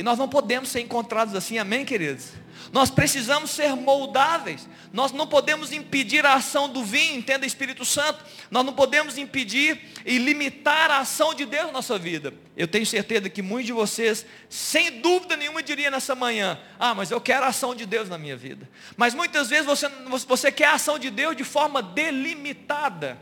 [0.00, 2.28] E nós não podemos ser encontrados assim, amém, queridos?
[2.72, 4.66] Nós precisamos ser moldáveis.
[4.94, 8.24] Nós não podemos impedir a ação do vinho, entenda Espírito Santo.
[8.50, 12.32] Nós não podemos impedir e limitar a ação de Deus na nossa vida.
[12.56, 17.10] Eu tenho certeza que muitos de vocês, sem dúvida nenhuma, diriam nessa manhã: Ah, mas
[17.10, 18.66] eu quero a ação de Deus na minha vida.
[18.96, 19.86] Mas muitas vezes você,
[20.26, 23.18] você quer a ação de Deus de forma delimitada.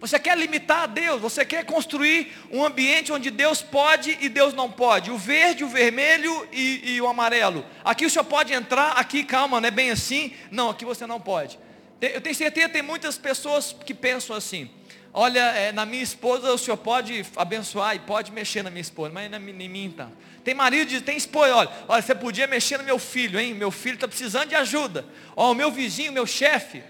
[0.00, 4.54] Você quer limitar a Deus, você quer construir um ambiente onde Deus pode e Deus
[4.54, 5.10] não pode.
[5.10, 7.66] O verde, o vermelho e, e o amarelo.
[7.84, 10.32] Aqui o senhor pode entrar, aqui calma, não é bem assim.
[10.50, 11.58] Não, aqui você não pode.
[12.00, 14.70] Eu tenho certeza que tem muitas pessoas que pensam assim.
[15.12, 19.12] Olha, é, na minha esposa o senhor pode abençoar e pode mexer na minha esposa,
[19.12, 20.10] mas na, em mim então.
[20.42, 23.52] Tem marido, tem esposa, olha, olha, você podia mexer no meu filho, hein?
[23.52, 25.04] Meu filho está precisando de ajuda.
[25.36, 26.82] Ó, o meu vizinho, meu chefe,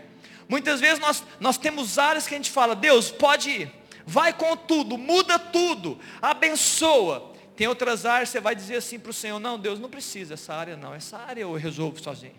[0.51, 3.73] Muitas vezes nós, nós temos áreas que a gente fala, Deus, pode ir,
[4.05, 7.33] vai com tudo, muda tudo, abençoa.
[7.55, 10.53] Tem outras áreas você vai dizer assim para o Senhor, não, Deus não precisa essa
[10.53, 12.35] área não, essa área eu resolvo sozinho.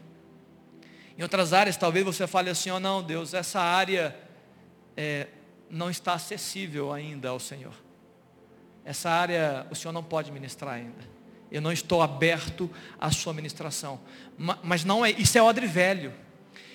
[1.17, 4.13] Em outras áreas talvez você fale assim, oh, não, Deus, essa área
[4.97, 5.27] é,
[5.69, 7.73] não está acessível ainda ao Senhor.
[8.83, 11.09] Essa área o Senhor não pode ministrar ainda.
[11.49, 12.69] Eu não estou aberto
[12.99, 14.01] à sua ministração.
[14.61, 16.13] Mas não é, isso é odre velho.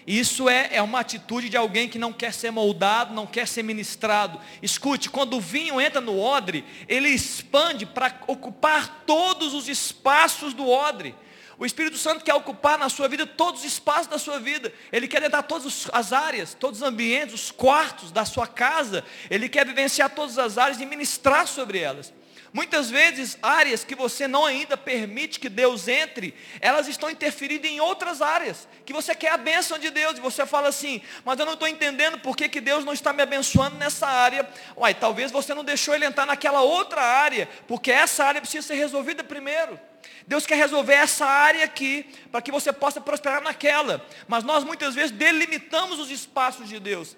[0.07, 3.65] Isso é, é uma atitude de alguém que não quer ser moldado, não quer ser
[3.65, 4.41] ministrado.
[4.63, 10.69] Escute, quando o vinho entra no odre, ele expande para ocupar todos os espaços do
[10.69, 11.15] odre.
[11.59, 14.73] O Espírito Santo quer ocupar na sua vida todos os espaços da sua vida.
[14.93, 19.03] Ele quer entrar todas as áreas, todos os ambientes, os quartos da sua casa.
[19.29, 22.13] Ele quer vivenciar todas as áreas e ministrar sobre elas.
[22.53, 27.81] Muitas vezes, áreas que você não ainda permite que Deus entre, elas estão interferindo em
[27.81, 31.47] outras áreas, que você quer a bênção de Deus, e você fala assim, mas eu
[31.47, 34.49] não estou entendendo por que, que Deus não está me abençoando nessa área.
[34.77, 38.75] Uai, talvez você não deixou ele entrar naquela outra área, porque essa área precisa ser
[38.75, 39.79] resolvida primeiro.
[40.27, 44.05] Deus quer resolver essa área aqui, para que você possa prosperar naquela.
[44.27, 47.17] Mas nós muitas vezes delimitamos os espaços de Deus.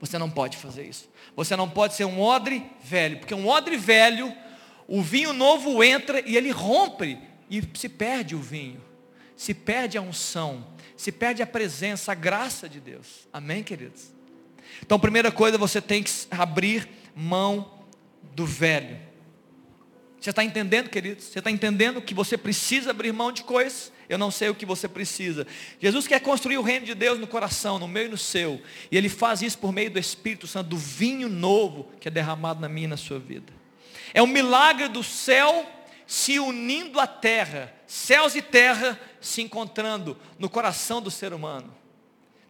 [0.00, 1.08] Você não pode fazer isso.
[1.38, 4.34] Você não pode ser um odre velho, porque um odre velho
[4.88, 7.16] o vinho novo entra e ele rompe
[7.48, 8.82] e se perde o vinho,
[9.36, 13.28] se perde a unção, se perde a presença, a graça de Deus.
[13.32, 14.12] Amém, queridos?
[14.82, 17.84] Então, primeira coisa, você tem que abrir mão
[18.34, 18.98] do velho.
[20.20, 21.24] Você está entendendo, queridos?
[21.24, 23.92] Você está entendendo que você precisa abrir mão de coisas?
[24.08, 25.46] Eu não sei o que você precisa.
[25.80, 28.60] Jesus quer construir o reino de Deus no coração, no meu e no seu.
[28.90, 32.60] E Ele faz isso por meio do Espírito Santo, do vinho novo que é derramado
[32.60, 33.52] na minha e na sua vida.
[34.12, 35.66] É um milagre do céu
[36.06, 41.72] se unindo à terra, céus e terra se encontrando no coração do ser humano.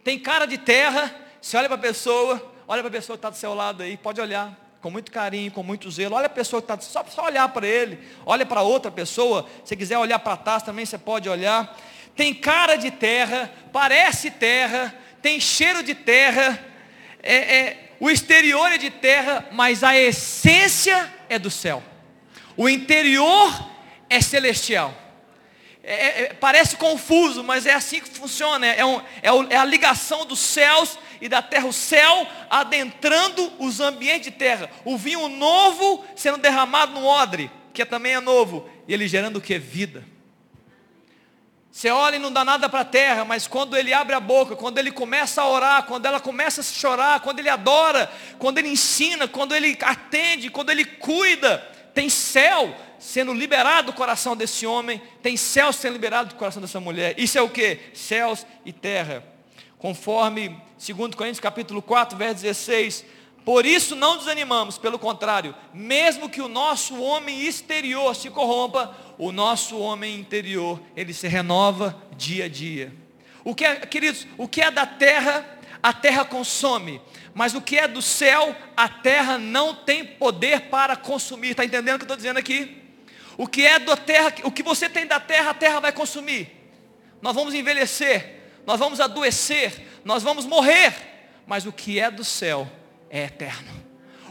[0.04, 3.30] Tem cara de terra, você olha para a pessoa, olha para a pessoa que está
[3.30, 6.14] do seu lado aí, pode olhar com muito carinho, com muito zelo.
[6.14, 9.48] Olha a pessoa que está, só, só olhar para ele, olha para outra pessoa.
[9.64, 11.76] Se quiser olhar para trás também você pode olhar.
[12.14, 16.58] Tem cara de terra, parece terra, tem cheiro de terra,
[17.22, 21.82] é, é, o exterior é de terra, mas a essência é do céu.
[22.56, 23.70] O interior
[24.08, 24.94] é celestial.
[25.88, 28.66] É, é, é parece confuso, mas é assim que funciona.
[28.66, 31.66] É, um, é, é a ligação dos céus e da terra.
[31.66, 34.70] O céu adentrando os ambientes de terra.
[34.84, 38.68] O vinho novo sendo derramado no odre, que também é novo.
[38.86, 39.58] E ele gerando o que?
[39.58, 40.04] Vida.
[41.72, 44.56] Você olha e não dá nada para a terra, mas quando ele abre a boca,
[44.56, 48.68] quando ele começa a orar, quando ela começa a chorar, quando ele adora, quando ele
[48.68, 55.00] ensina, quando ele atende, quando ele cuida, tem céu sendo liberado do coração desse homem,
[55.22, 57.14] tem céu sendo liberado do coração dessa mulher.
[57.18, 57.78] Isso é o que?
[57.94, 59.24] Céus e terra.
[59.78, 60.48] Conforme
[60.84, 63.04] 2 Coríntios capítulo 4, verso 16,
[63.44, 69.30] por isso não desanimamos, pelo contrário, mesmo que o nosso homem exterior se corrompa, o
[69.32, 72.92] nosso homem interior, ele se renova dia a dia.
[73.44, 77.00] O que é, queridos, o que é da terra a terra consome.
[77.38, 81.50] Mas o que é do céu, a terra não tem poder para consumir.
[81.50, 82.82] Está entendendo o que eu estou dizendo aqui?
[83.36, 86.50] O que é da terra, o que você tem da terra, a terra vai consumir.
[87.22, 90.92] Nós vamos envelhecer, nós vamos adoecer, nós vamos morrer.
[91.46, 92.68] Mas o que é do céu
[93.08, 93.70] é eterno.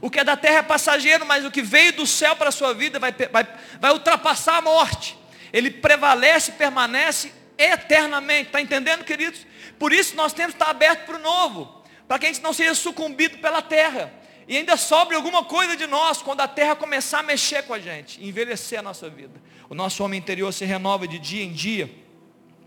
[0.02, 2.52] O que é da terra é passageiro, mas o que veio do céu para a
[2.52, 3.48] sua vida vai, vai,
[3.80, 5.18] vai ultrapassar a morte.
[5.54, 8.48] Ele prevalece, permanece eternamente.
[8.48, 9.48] Está entendendo, queridos?
[9.80, 11.77] Por isso nós temos que estar abertos para o novo.
[12.08, 14.14] Para que a gente não seja sucumbido pela terra.
[14.48, 17.80] E ainda sobre alguma coisa de nós quando a terra começar a mexer com a
[17.80, 19.42] gente, envelhecer a nossa vida.
[19.70, 21.90] O nosso homem interior se renova de dia em dia.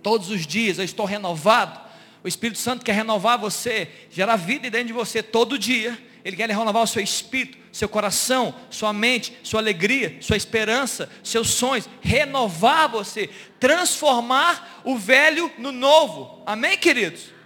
[0.02, 1.80] Todos os dias eu estou renovado.
[2.22, 5.98] O Espírito Santo quer renovar você, gerar vida dentro de você todo dia.
[6.22, 11.48] Ele quer renovar o seu espírito, seu coração, sua mente, sua alegria, sua esperança, seus
[11.48, 16.42] sonhos, renovar você, transformar o velho no novo.
[16.44, 17.39] Amém, queridos?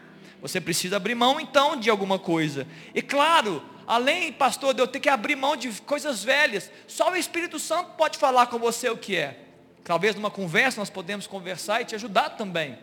[0.44, 2.66] Você precisa abrir mão então de alguma coisa.
[2.94, 7.16] E claro, além, pastor, de eu ter que abrir mão de coisas velhas, só o
[7.16, 9.38] Espírito Santo pode falar com você o que é.
[9.82, 12.76] Talvez numa conversa nós podemos conversar e te ajudar também.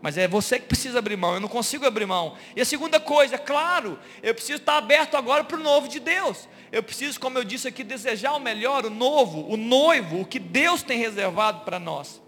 [0.00, 2.36] Mas é você que precisa abrir mão, eu não consigo abrir mão.
[2.54, 5.98] E a segunda coisa, é claro, eu preciso estar aberto agora para o novo de
[5.98, 6.48] Deus.
[6.70, 10.38] Eu preciso, como eu disse aqui, desejar o melhor, o novo, o noivo, o que
[10.38, 12.22] Deus tem reservado para nós.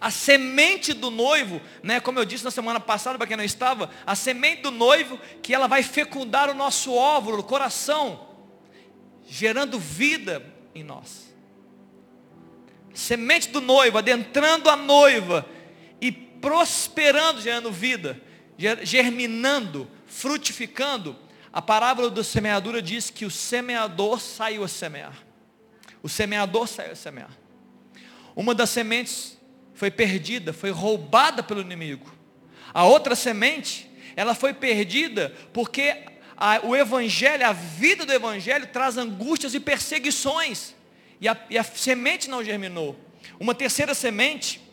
[0.00, 3.90] A semente do noivo, né, como eu disse na semana passada, para quem não estava,
[4.06, 8.28] a semente do noivo, que ela vai fecundar o nosso óvulo, o coração,
[9.26, 11.34] gerando vida em nós.
[12.94, 15.46] Semente do noivo, adentrando a noiva,
[16.40, 18.20] prosperando, gerando vida,
[18.82, 21.16] germinando, frutificando.
[21.52, 25.16] A parábola da semeadura diz que o semeador saiu a semear.
[26.02, 27.30] O semeador saiu a semear.
[28.34, 29.35] Uma das sementes
[29.76, 32.12] foi perdida, foi roubada pelo inimigo.
[32.74, 35.96] A outra semente, ela foi perdida porque
[36.36, 40.74] a, o evangelho, a vida do evangelho traz angústias e perseguições.
[41.20, 42.98] E a, e a semente não germinou.
[43.38, 44.66] Uma terceira semente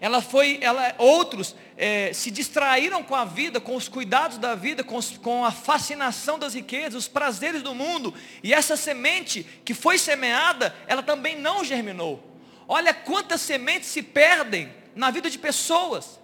[0.00, 4.82] ela foi, ela, outros é, se distraíram com a vida, com os cuidados da vida,
[4.82, 8.14] com, os, com a fascinação das riquezas, os prazeres do mundo.
[8.42, 12.29] E essa semente que foi semeada, ela também não germinou.
[12.72, 16.20] Olha quantas sementes se perdem na vida de pessoas.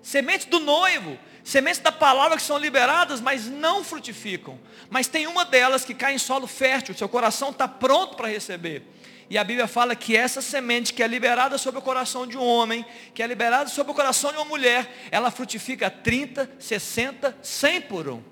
[0.00, 4.60] Sementes do noivo, sementes da palavra que são liberadas, mas não frutificam.
[4.88, 8.84] Mas tem uma delas que cai em solo fértil, seu coração está pronto para receber.
[9.28, 12.44] E a Bíblia fala que essa semente que é liberada sobre o coração de um
[12.44, 17.80] homem, que é liberada sobre o coração de uma mulher, ela frutifica 30, 60, 100
[17.80, 18.22] por um.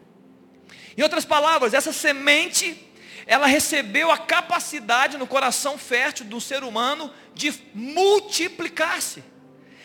[0.97, 2.89] Em outras palavras, essa semente,
[3.27, 9.25] ela recebeu a capacidade no coração fértil do ser humano de multiplicar-se.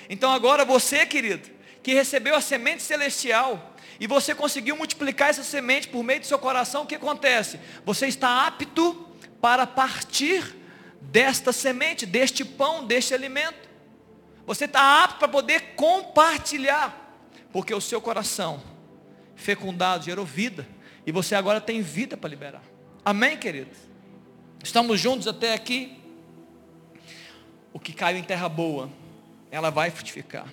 [0.07, 1.49] Então agora você, querido,
[1.81, 6.39] que recebeu a semente celestial, e você conseguiu multiplicar essa semente por meio do seu
[6.39, 7.59] coração, o que acontece?
[7.85, 9.07] Você está apto
[9.39, 10.55] para partir
[11.01, 13.69] desta semente, deste pão, deste alimento.
[14.45, 17.15] Você está apto para poder compartilhar,
[17.51, 18.61] porque o seu coração
[19.35, 20.67] fecundado gerou vida,
[21.05, 22.63] e você agora tem vida para liberar.
[23.03, 23.79] Amém, queridos?
[24.63, 25.97] Estamos juntos até aqui.
[27.73, 28.91] O que caiu em terra boa,
[29.49, 30.45] ela vai frutificar.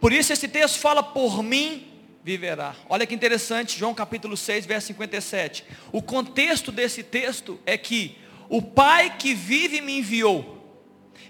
[0.00, 1.88] Por isso esse texto fala por mim
[2.22, 2.76] viverá.
[2.88, 5.64] Olha que interessante, João capítulo 6, verso 57.
[5.90, 8.16] O contexto desse texto é que
[8.48, 10.58] o Pai que vive me enviou.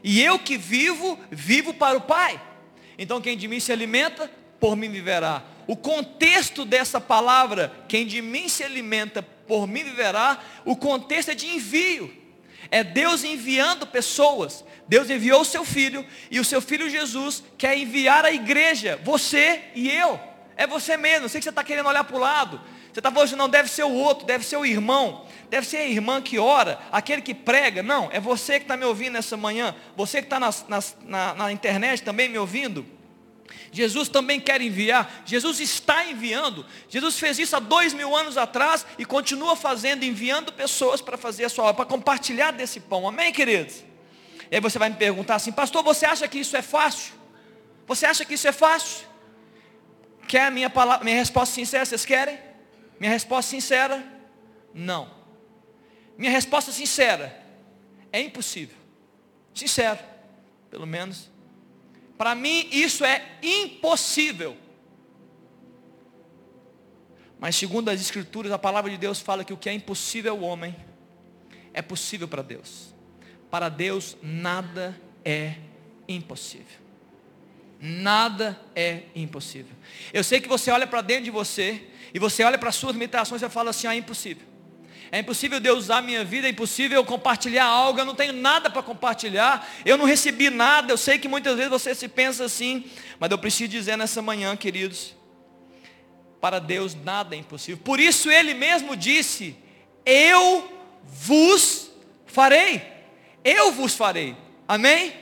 [0.04, 2.38] E eu que vivo, vivo para o Pai.
[2.98, 5.42] Então quem de mim se alimenta, por mim viverá.
[5.66, 11.34] O contexto dessa palavra, quem de mim se alimenta, por mim viverá, o contexto é
[11.34, 12.16] de envio.
[12.70, 14.64] É Deus enviando pessoas.
[14.86, 19.60] Deus enviou o seu filho e o seu filho Jesus quer enviar a igreja, você
[19.74, 20.20] e eu.
[20.56, 21.24] É você mesmo.
[21.24, 22.60] Eu sei que você está querendo olhar para o lado.
[22.92, 25.86] Você está falando, não deve ser o outro, deve ser o irmão, deve ser a
[25.86, 27.82] irmã que ora, aquele que prega.
[27.82, 32.04] Não, é você que está me ouvindo nessa manhã, você que está na, na internet
[32.04, 32.86] também me ouvindo.
[33.72, 36.66] Jesus também quer enviar, Jesus está enviando.
[36.88, 41.44] Jesus fez isso há dois mil anos atrás e continua fazendo, enviando pessoas para fazer
[41.44, 43.06] a sua obra, para compartilhar desse pão.
[43.06, 43.84] Amém, queridos?
[44.50, 47.14] E aí você vai me perguntar assim, pastor, você acha que isso é fácil?
[47.86, 49.06] Você acha que isso é fácil?
[50.26, 51.84] Quer a minha, palavra, minha resposta sincera?
[51.84, 52.38] Vocês querem?
[52.98, 54.04] Minha resposta sincera,
[54.74, 55.10] não.
[56.18, 57.34] Minha resposta sincera,
[58.12, 58.76] é impossível.
[59.54, 59.98] Sincero,
[60.70, 61.29] pelo menos.
[62.20, 64.54] Para mim isso é impossível.
[67.38, 70.42] Mas segundo as escrituras, a palavra de Deus fala que o que é impossível ao
[70.42, 70.76] homem
[71.72, 72.94] é possível para Deus.
[73.50, 75.54] Para Deus nada é
[76.06, 76.66] impossível.
[77.80, 79.74] Nada é impossível.
[80.12, 82.92] Eu sei que você olha para dentro de você e você olha para as suas
[82.92, 84.46] limitações e fala assim: ah, é impossível.
[85.12, 88.70] É impossível Deus usar a minha vida, é impossível compartilhar algo, eu não tenho nada
[88.70, 90.92] para compartilhar, eu não recebi nada.
[90.92, 92.84] Eu sei que muitas vezes você se pensa assim,
[93.18, 95.16] mas eu preciso dizer nessa manhã, queridos,
[96.40, 97.82] para Deus nada é impossível.
[97.84, 99.56] Por isso ele mesmo disse:
[100.06, 100.72] Eu
[101.04, 101.90] vos
[102.26, 102.82] farei.
[103.44, 104.36] Eu vos farei.
[104.68, 105.12] Amém?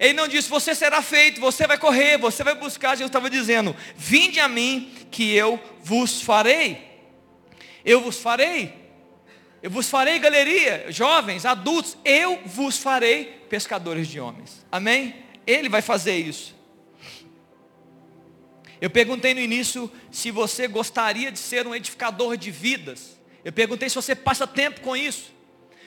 [0.00, 2.90] Ele não disse, você será feito, você vai correr, você vai buscar.
[2.90, 6.86] Jesus estava dizendo, vinde a mim, que eu vos farei.
[7.84, 8.87] Eu vos farei.
[9.62, 14.64] Eu vos farei galeria, jovens, adultos, eu vos farei pescadores de homens.
[14.70, 15.16] Amém?
[15.46, 16.54] Ele vai fazer isso.
[18.80, 23.18] Eu perguntei no início se você gostaria de ser um edificador de vidas.
[23.44, 25.32] Eu perguntei se você passa tempo com isso.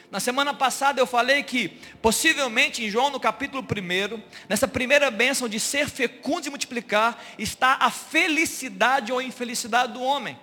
[0.09, 1.69] Na semana passada eu falei que,
[2.01, 7.78] possivelmente em João no capítulo 1, nessa primeira bênção de ser fecundo e multiplicar, está
[7.80, 10.38] a felicidade ou infelicidade do homem.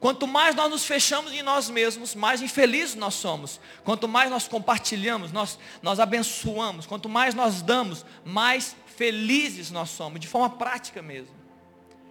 [0.00, 3.60] Quanto mais nós nos fechamos em nós mesmos, mais infelizes nós somos.
[3.82, 6.86] Quanto mais nós compartilhamos, nós, nós abençoamos.
[6.86, 11.34] Quanto mais nós damos, mais felizes nós somos, de forma prática mesmo.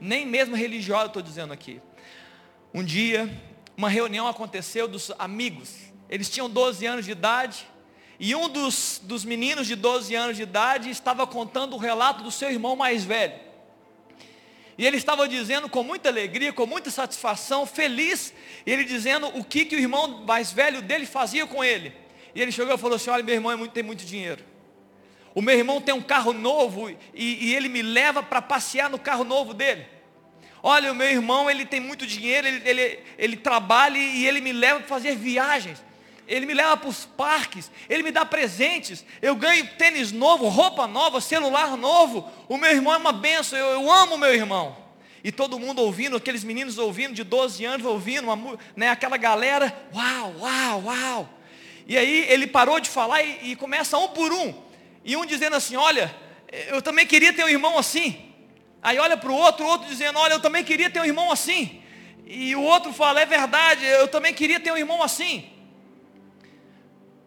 [0.01, 1.81] Nem mesmo religiosa estou dizendo aqui.
[2.73, 3.29] Um dia,
[3.77, 5.73] uma reunião aconteceu dos amigos.
[6.09, 7.65] Eles tinham 12 anos de idade.
[8.19, 12.31] E um dos, dos meninos de 12 anos de idade estava contando o relato do
[12.31, 13.46] seu irmão mais velho.
[14.77, 18.33] E ele estava dizendo com muita alegria, com muita satisfação, feliz,
[18.65, 21.93] ele dizendo o que, que o irmão mais velho dele fazia com ele.
[22.35, 24.43] E ele chegou e falou assim, olha, meu irmão é muito, tem muito dinheiro.
[25.33, 28.99] O meu irmão tem um carro novo e, e ele me leva para passear no
[28.99, 29.85] carro novo dele.
[30.61, 34.51] Olha, o meu irmão, ele tem muito dinheiro, ele, ele, ele trabalha e ele me
[34.51, 35.83] leva para fazer viagens.
[36.27, 40.85] Ele me leva para os parques, ele me dá presentes, eu ganho tênis novo, roupa
[40.85, 42.29] nova, celular novo.
[42.49, 44.75] O meu irmão é uma benção, eu, eu amo meu irmão.
[45.23, 49.73] E todo mundo ouvindo, aqueles meninos ouvindo, de 12 anos ouvindo, uma, né, aquela galera,
[49.93, 51.29] uau, uau, uau.
[51.87, 54.53] E aí ele parou de falar e, e começa um por um.
[55.05, 56.13] E um dizendo assim, olha,
[56.67, 58.33] eu também queria ter um irmão assim.
[58.81, 61.31] Aí olha para o outro, o outro dizendo, olha, eu também queria ter um irmão
[61.31, 61.81] assim.
[62.25, 65.49] E o outro fala, é verdade, eu também queria ter um irmão assim.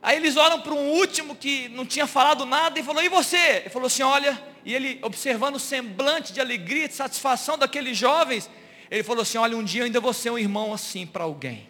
[0.02, 3.36] Aí eles olham para um último que não tinha falado nada e falou, e você?
[3.36, 8.48] Ele falou assim, olha, e ele observando o semblante de alegria, de satisfação daqueles jovens,
[8.90, 11.68] ele falou assim, olha, um dia eu ainda vou ser um irmão assim para alguém.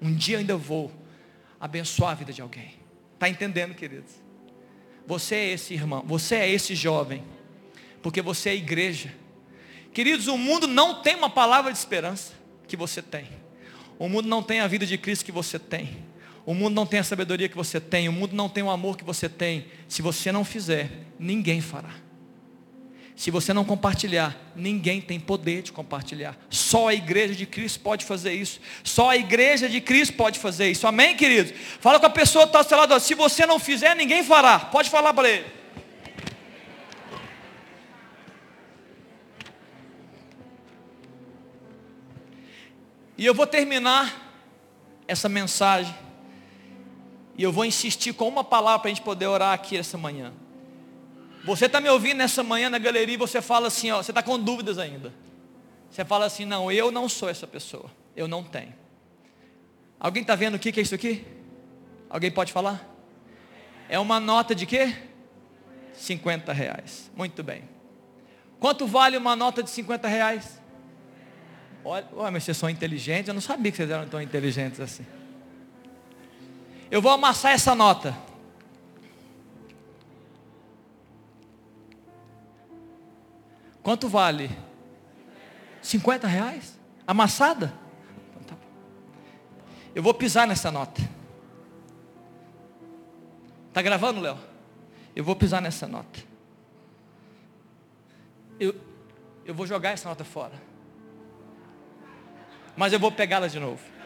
[0.00, 0.92] Um dia eu ainda vou
[1.60, 2.74] abençoar a vida de alguém.
[3.14, 4.12] Está entendendo, queridos?
[5.06, 7.24] Você é esse irmão, você é esse jovem,
[8.02, 9.12] porque você é igreja.
[9.92, 12.32] Queridos, o mundo não tem uma palavra de esperança
[12.68, 13.26] que você tem.
[13.98, 16.06] O mundo não tem a vida de Cristo que você tem.
[16.48, 18.96] O mundo não tem a sabedoria que você tem, o mundo não tem o amor
[18.96, 19.66] que você tem.
[19.86, 21.90] Se você não fizer, ninguém fará.
[23.14, 26.34] Se você não compartilhar, ninguém tem poder de compartilhar.
[26.48, 28.62] Só a igreja de Cristo pode fazer isso.
[28.82, 30.86] Só a igreja de Cristo pode fazer isso.
[30.86, 31.52] Amém, queridos?
[31.80, 32.98] Fala com a pessoa que está ao seu lado.
[32.98, 34.58] Se você não fizer, ninguém fará.
[34.58, 35.44] Pode falar para ele.
[43.18, 44.32] E eu vou terminar
[45.06, 46.07] essa mensagem
[47.38, 50.32] e eu vou insistir com uma palavra para a gente poder orar aqui essa manhã.
[51.44, 54.20] Você está me ouvindo nessa manhã na galeria e você fala assim, ó, você está
[54.24, 55.14] com dúvidas ainda.
[55.88, 57.90] Você fala assim, não, eu não sou essa pessoa.
[58.16, 58.74] Eu não tenho.
[60.00, 61.24] Alguém está vendo o que, que é isso aqui?
[62.10, 62.84] Alguém pode falar?
[63.88, 64.96] É uma nota de quê?
[65.94, 67.08] 50 reais.
[67.16, 67.62] Muito bem.
[68.58, 70.60] Quanto vale uma nota de 50 reais?
[71.84, 75.06] Olha, mas vocês são inteligentes, eu não sabia que vocês eram tão inteligentes assim.
[76.90, 78.16] Eu vou amassar essa nota.
[83.82, 84.50] Quanto vale?
[85.82, 86.78] 50 reais?
[87.06, 87.72] Amassada?
[88.30, 88.66] Então tá
[89.94, 91.00] eu vou pisar nessa nota.
[93.68, 94.38] Está gravando, Léo?
[95.14, 96.20] Eu vou pisar nessa nota.
[98.58, 98.74] Eu,
[99.44, 100.54] eu vou jogar essa nota fora.
[102.76, 103.97] Mas eu vou pegá-la de novo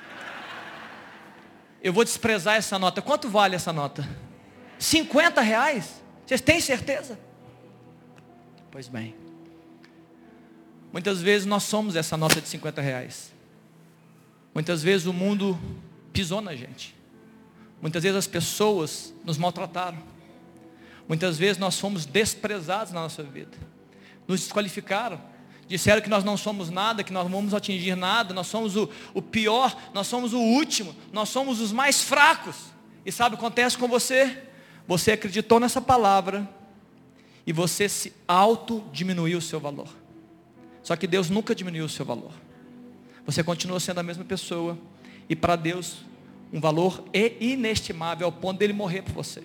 [1.83, 3.03] eu vou desprezar essa nota.
[3.03, 4.09] Quanto vale essa nota?
[4.79, 6.03] 50 reais?
[6.25, 7.19] Vocês têm certeza?
[8.71, 9.15] Pois bem.
[10.93, 13.33] Muitas vezes nós somos essa nota de 50 reais.
[14.55, 15.59] Muitas vezes o mundo
[16.13, 16.95] pisou na gente.
[17.81, 19.99] Muitas vezes as pessoas nos maltrataram.
[21.09, 23.57] Muitas vezes nós fomos desprezados na nossa vida.
[24.29, 25.21] Nos desqualificaram
[25.73, 28.91] Disseram que nós não somos nada, que nós não vamos atingir nada, nós somos o,
[29.15, 32.57] o pior, nós somos o último, nós somos os mais fracos.
[33.07, 34.43] E sabe o que acontece com você?
[34.87, 36.47] Você acreditou nessa palavra
[37.47, 39.89] e você se auto diminuiu o seu valor.
[40.83, 42.35] Só que Deus nunca diminuiu o seu valor.
[43.25, 44.77] Você continua sendo a mesma pessoa
[45.27, 46.05] e para Deus
[46.53, 47.03] um valor
[47.41, 49.43] inestimável ao ponto dele morrer por você.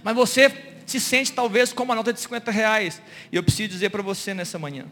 [0.00, 3.02] Mas você se sente talvez como uma nota de 50 reais.
[3.32, 4.86] E eu preciso dizer para você nessa manhã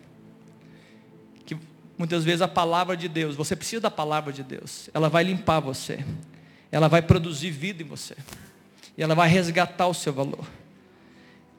[1.98, 4.88] muitas vezes a palavra de Deus, você precisa da palavra de Deus.
[4.92, 6.04] Ela vai limpar você.
[6.70, 8.16] Ela vai produzir vida em você.
[8.96, 10.46] E ela vai resgatar o seu valor.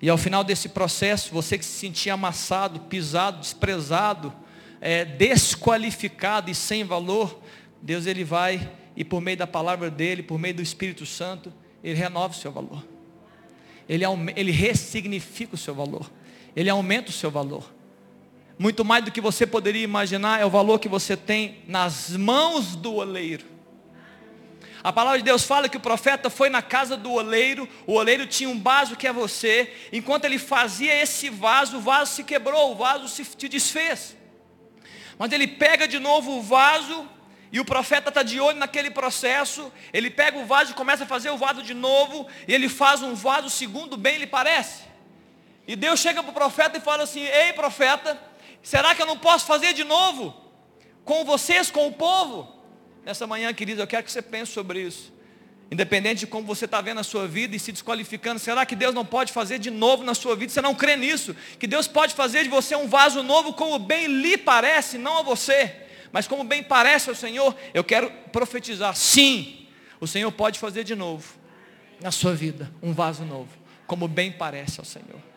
[0.02, 4.34] E ao final desse processo, você que se sentia amassado, pisado, desprezado,
[4.82, 7.42] é, desqualificado e sem valor,
[7.82, 11.54] Deus ele vai e por meio da palavra dele, por meio do Espírito Santo,
[11.84, 12.84] ele renova o seu valor.
[13.88, 14.04] Ele,
[14.36, 16.10] ele ressignifica o seu valor.
[16.56, 17.74] Ele aumenta o seu valor.
[18.58, 22.76] Muito mais do que você poderia imaginar é o valor que você tem nas mãos
[22.76, 23.54] do oleiro.
[24.84, 28.28] A palavra de Deus fala que o profeta foi na casa do oleiro, o oleiro
[28.28, 32.74] tinha um vaso que é você, enquanto ele fazia esse vaso, o vaso se quebrou,
[32.74, 34.18] o vaso se desfez.
[35.18, 37.08] Mas ele pega de novo o vaso,
[37.50, 41.08] e o profeta está de olho naquele processo, ele pega o vaso e começa a
[41.08, 44.84] fazer o vaso de novo, e ele faz um vaso segundo bem lhe parece.
[45.66, 48.20] E Deus chega para o profeta e fala assim, ei profeta,
[48.64, 50.34] será que eu não posso fazer de novo?
[51.06, 52.52] Com vocês, com o povo?
[53.06, 55.14] Nessa manhã, querido, eu quero que você pense sobre isso.
[55.70, 58.94] Independente de como você está vendo a sua vida e se desqualificando, será que Deus
[58.94, 60.52] não pode fazer de novo na sua vida?
[60.52, 61.36] Você não crê nisso?
[61.58, 65.22] Que Deus pode fazer de você um vaso novo como bem lhe parece, não a
[65.24, 65.76] você,
[66.12, 67.56] mas como bem parece ao Senhor?
[67.74, 69.68] Eu quero profetizar, sim,
[70.00, 71.34] o Senhor pode fazer de novo
[72.00, 73.50] na sua vida um vaso novo,
[73.88, 75.33] como bem parece ao Senhor.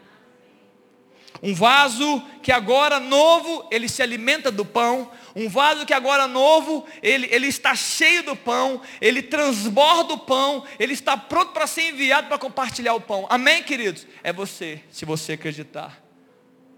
[1.42, 5.10] Um vaso que agora novo, ele se alimenta do pão.
[5.34, 10.64] Um vaso que agora novo, ele, ele está cheio do pão, ele transborda o pão,
[10.78, 13.26] ele está pronto para ser enviado para compartilhar o pão.
[13.28, 14.06] Amém, queridos?
[14.22, 16.02] É você, se você acreditar.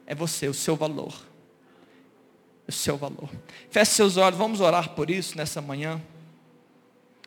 [0.07, 1.15] É você, o seu valor.
[2.67, 3.29] O seu valor.
[3.71, 6.03] Feche seus olhos, vamos orar por isso nessa manhã.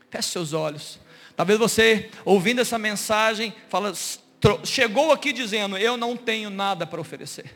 [0.10, 1.00] Feche seus olhos.
[1.36, 3.94] Talvez você, ouvindo essa mensagem, fala,
[4.64, 7.54] chegou aqui dizendo, eu não tenho nada para oferecer.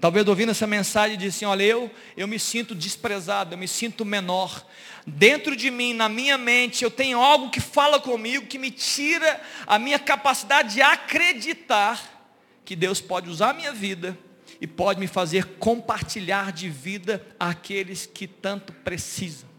[0.00, 4.02] Talvez ouvindo essa mensagem disse assim, olha, eu, eu me sinto desprezado, eu me sinto
[4.02, 4.66] menor.
[5.06, 9.40] Dentro de mim, na minha mente, eu tenho algo que fala comigo, que me tira
[9.66, 12.18] a minha capacidade de acreditar
[12.64, 14.16] que Deus pode usar a minha vida
[14.58, 19.50] e pode me fazer compartilhar de vida àqueles que tanto precisam.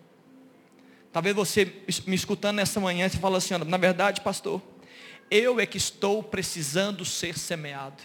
[1.12, 1.66] Talvez você
[2.08, 4.62] me escutando nessa manhã, você fala assim, na verdade, pastor,
[5.32, 8.04] eu é que estou precisando ser semeado.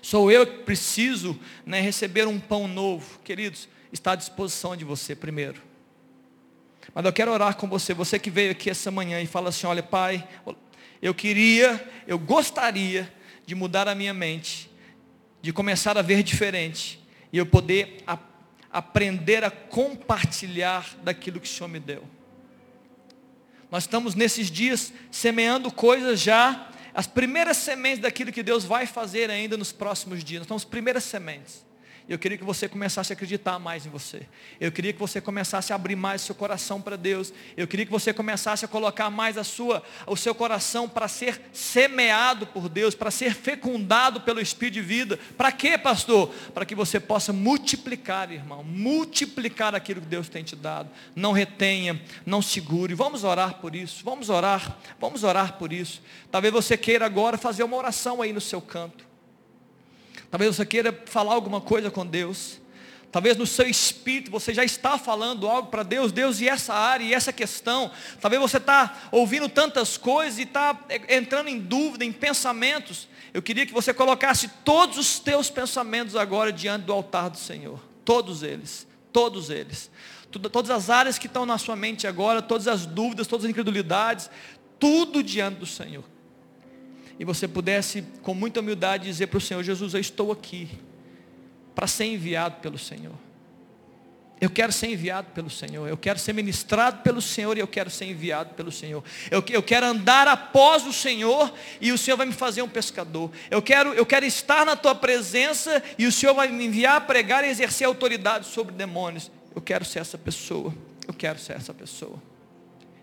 [0.00, 3.20] Sou eu que preciso né, receber um pão novo.
[3.20, 5.62] Queridos, está à disposição de você primeiro.
[6.94, 9.66] Mas eu quero orar com você, você que veio aqui essa manhã e fala assim,
[9.66, 10.26] olha pai,
[11.00, 13.12] eu queria, eu gostaria
[13.46, 14.70] de mudar a minha mente,
[15.40, 17.00] de começar a ver diferente,
[17.32, 18.18] e eu poder a,
[18.70, 22.04] aprender a compartilhar daquilo que o Senhor me deu.
[23.72, 29.30] Nós estamos nesses dias semeando coisas já, as primeiras sementes daquilo que Deus vai fazer
[29.30, 30.40] ainda nos próximos dias.
[30.40, 31.64] Nós estamos primeiras sementes.
[32.08, 34.22] Eu queria que você começasse a acreditar mais em você.
[34.60, 37.32] Eu queria que você começasse a abrir mais seu coração para Deus.
[37.56, 41.40] Eu queria que você começasse a colocar mais a sua, o seu coração para ser
[41.52, 45.18] semeado por Deus, para ser fecundado pelo Espírito de vida.
[45.36, 46.28] Para quê, pastor?
[46.52, 50.90] Para que você possa multiplicar, irmão, multiplicar aquilo que Deus tem te dado.
[51.14, 52.94] Não retenha, não segure.
[52.94, 54.04] Vamos orar por isso.
[54.04, 54.76] Vamos orar.
[55.00, 56.02] Vamos orar por isso.
[56.32, 59.11] Talvez você queira agora fazer uma oração aí no seu canto.
[60.32, 62.58] Talvez você queira falar alguma coisa com Deus.
[63.10, 67.04] Talvez no seu espírito você já está falando algo para Deus, Deus e essa área
[67.04, 67.90] e essa questão.
[68.18, 73.08] Talvez você está ouvindo tantas coisas e está é, entrando em dúvida, em pensamentos.
[73.34, 77.78] Eu queria que você colocasse todos os teus pensamentos agora diante do altar do Senhor.
[78.02, 79.90] Todos eles, todos eles.
[80.50, 84.30] Todas as áreas que estão na sua mente agora, todas as dúvidas, todas as incredulidades,
[84.80, 86.04] tudo diante do Senhor
[87.18, 90.68] e você pudesse, com muita humildade, dizer para o Senhor: Jesus, eu estou aqui
[91.74, 93.14] para ser enviado pelo Senhor.
[94.40, 95.88] Eu quero ser enviado pelo Senhor.
[95.88, 99.04] Eu quero ser ministrado pelo Senhor e eu quero ser enviado pelo Senhor.
[99.30, 103.30] Eu, eu quero andar após o Senhor e o Senhor vai me fazer um pescador.
[103.48, 107.00] Eu quero, eu quero estar na tua presença e o Senhor vai me enviar a
[107.00, 109.30] pregar e exercer autoridade sobre demônios.
[109.54, 110.74] Eu quero ser essa pessoa.
[111.06, 112.20] Eu quero ser essa pessoa.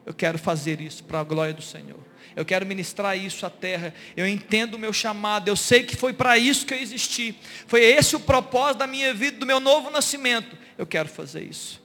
[0.06, 2.09] Eu quero fazer isso para a glória do Senhor
[2.40, 3.94] eu quero ministrar isso à terra.
[4.16, 7.36] Eu entendo o meu chamado, eu sei que foi para isso que eu existi.
[7.68, 10.58] Foi esse o propósito da minha vida, do meu novo nascimento.
[10.78, 11.84] Eu quero fazer isso.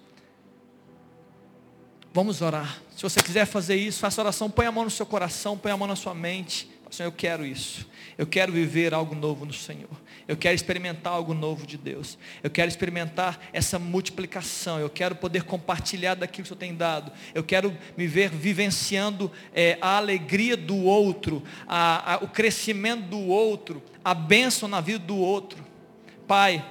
[2.13, 2.81] Vamos orar.
[2.95, 5.77] Se você quiser fazer isso, faça oração, põe a mão no seu coração, põe a
[5.77, 6.71] mão na sua mente.
[6.89, 7.85] Senhor, eu quero isso.
[8.17, 9.91] Eu quero viver algo novo no Senhor.
[10.27, 12.19] Eu quero experimentar algo novo de Deus.
[12.43, 14.81] Eu quero experimentar essa multiplicação.
[14.81, 17.13] Eu quero poder compartilhar daquilo que o Senhor tem dado.
[17.35, 23.21] Eu quero me ver vivenciando é, a alegria do outro, a, a, o crescimento do
[23.21, 25.63] outro, a bênção na vida do outro.
[26.27, 26.65] Pai,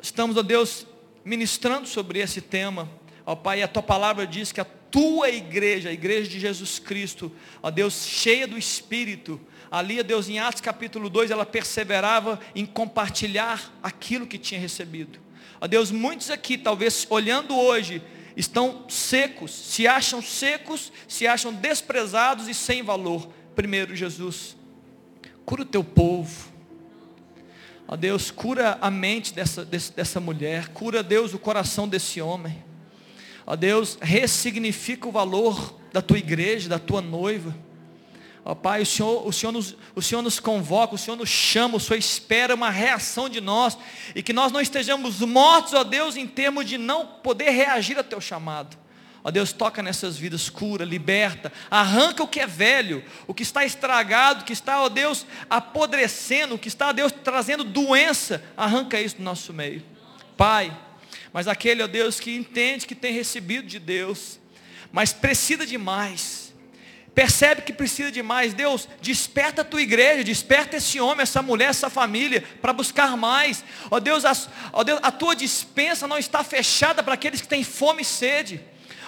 [0.00, 0.86] estamos, ó Deus,
[1.24, 2.88] ministrando sobre esse tema.
[3.26, 7.30] Ó Pai, a tua palavra diz que a tua igreja, a igreja de Jesus Cristo,
[7.62, 9.40] ó Deus, cheia do Espírito,
[9.70, 15.18] ali, Deus, em Atos capítulo 2, ela perseverava em compartilhar aquilo que tinha recebido.
[15.60, 18.02] Ó Deus, muitos aqui, talvez olhando hoje,
[18.36, 23.28] estão secos, se acham secos, se acham desprezados e sem valor.
[23.54, 24.56] Primeiro, Jesus,
[25.44, 26.50] cura o teu povo.
[27.86, 32.64] Ó Deus, cura a mente dessa, dessa mulher, cura, Deus, o coração desse homem.
[33.46, 37.54] Ó Deus, ressignifica o valor da tua igreja, da tua noiva.
[38.44, 41.76] Ó Pai, o Senhor, o, Senhor nos, o Senhor nos convoca, o Senhor nos chama,
[41.76, 43.76] o Senhor espera uma reação de nós.
[44.14, 48.04] E que nós não estejamos mortos, ó Deus, em termos de não poder reagir ao
[48.04, 48.78] teu chamado.
[49.22, 53.64] Ó Deus, toca nessas vidas, cura, liberta, arranca o que é velho, o que está
[53.66, 58.98] estragado, o que está, ó Deus, apodrecendo, o que está, ó Deus, trazendo doença, arranca
[58.98, 59.84] isso do nosso meio.
[60.38, 60.74] Pai,
[61.34, 64.40] mas aquele, ó Deus, que entende que tem recebido de Deus,
[64.90, 66.49] mas precisa de mais
[67.14, 68.54] percebe que precisa de mais.
[68.54, 73.64] Deus, desperta a tua igreja, desperta esse homem, essa mulher, essa família, para buscar mais.
[73.90, 74.32] Ó Deus, a,
[74.72, 78.60] ó Deus, a tua dispensa não está fechada para aqueles que têm fome e sede.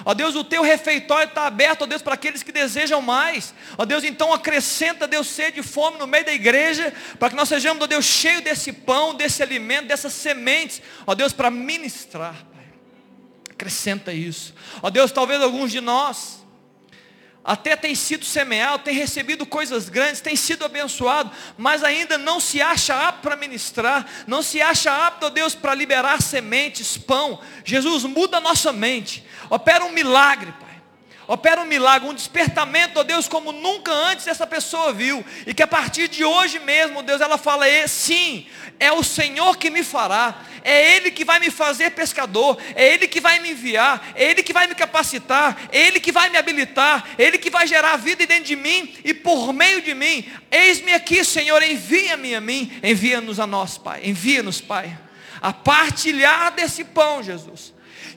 [0.04, 3.54] Ó Deus, o teu refeitório está aberto, ó Deus, para aqueles que desejam mais.
[3.78, 7.48] Ó Deus, então acrescenta, Deus, sede e fome no meio da igreja, para que nós
[7.48, 12.64] sejamos, ó Deus, cheios desse pão, desse alimento, dessas sementes, ó Deus, para ministrar, Pai.
[13.50, 14.54] Acrescenta isso.
[14.82, 16.41] Ó Deus, talvez alguns de nós,
[17.44, 22.62] até tem sido semeado, tem recebido coisas grandes, tem sido abençoado, mas ainda não se
[22.62, 27.40] acha apto para ministrar, não se acha apto, ó Deus, para liberar sementes, pão.
[27.64, 30.71] Jesus, muda a nossa mente, opera um milagre, Pai.
[31.28, 35.24] Opera um milagre, um despertamento, ó Deus, como nunca antes essa pessoa viu.
[35.46, 38.46] E que a partir de hoje mesmo, Deus, ela fala, sim,
[38.80, 43.06] é o Senhor que me fará, é Ele que vai me fazer pescador, é Ele
[43.06, 46.38] que vai me enviar, é Ele que vai me capacitar, é Ele que vai me
[46.38, 50.28] habilitar, é Ele que vai gerar vida dentro de mim e por meio de mim.
[50.50, 54.98] Eis-me aqui, Senhor, envia-me a mim, envia-nos a nós, Pai, envia-nos, Pai,
[55.40, 57.72] a partilhar desse pão, Jesus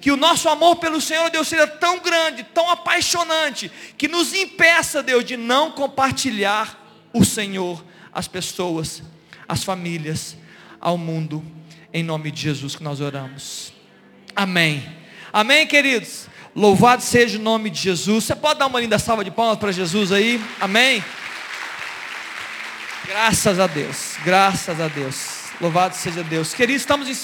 [0.06, 5.02] que o nosso amor pelo Senhor, Deus, seja tão grande, tão apaixonante, que nos impeça,
[5.02, 6.80] Deus, de não compartilhar
[7.12, 7.84] o Senhor
[8.14, 9.02] às pessoas,
[9.48, 10.38] às famílias,
[10.80, 11.44] ao mundo,
[11.92, 13.74] em nome de Jesus que nós oramos.
[14.36, 14.88] Amém.
[15.34, 16.28] Amém, queridos.
[16.56, 18.26] Louvado seja o nome de Jesus.
[18.26, 20.40] Você pode dar uma linda salva de palmas para Jesus aí?
[20.62, 21.04] Amém.
[23.08, 24.18] Graças a Deus.
[24.24, 25.46] Graças a Deus.
[25.60, 26.54] Louvado seja Deus.
[26.54, 27.24] Queridos, estamos encerrando.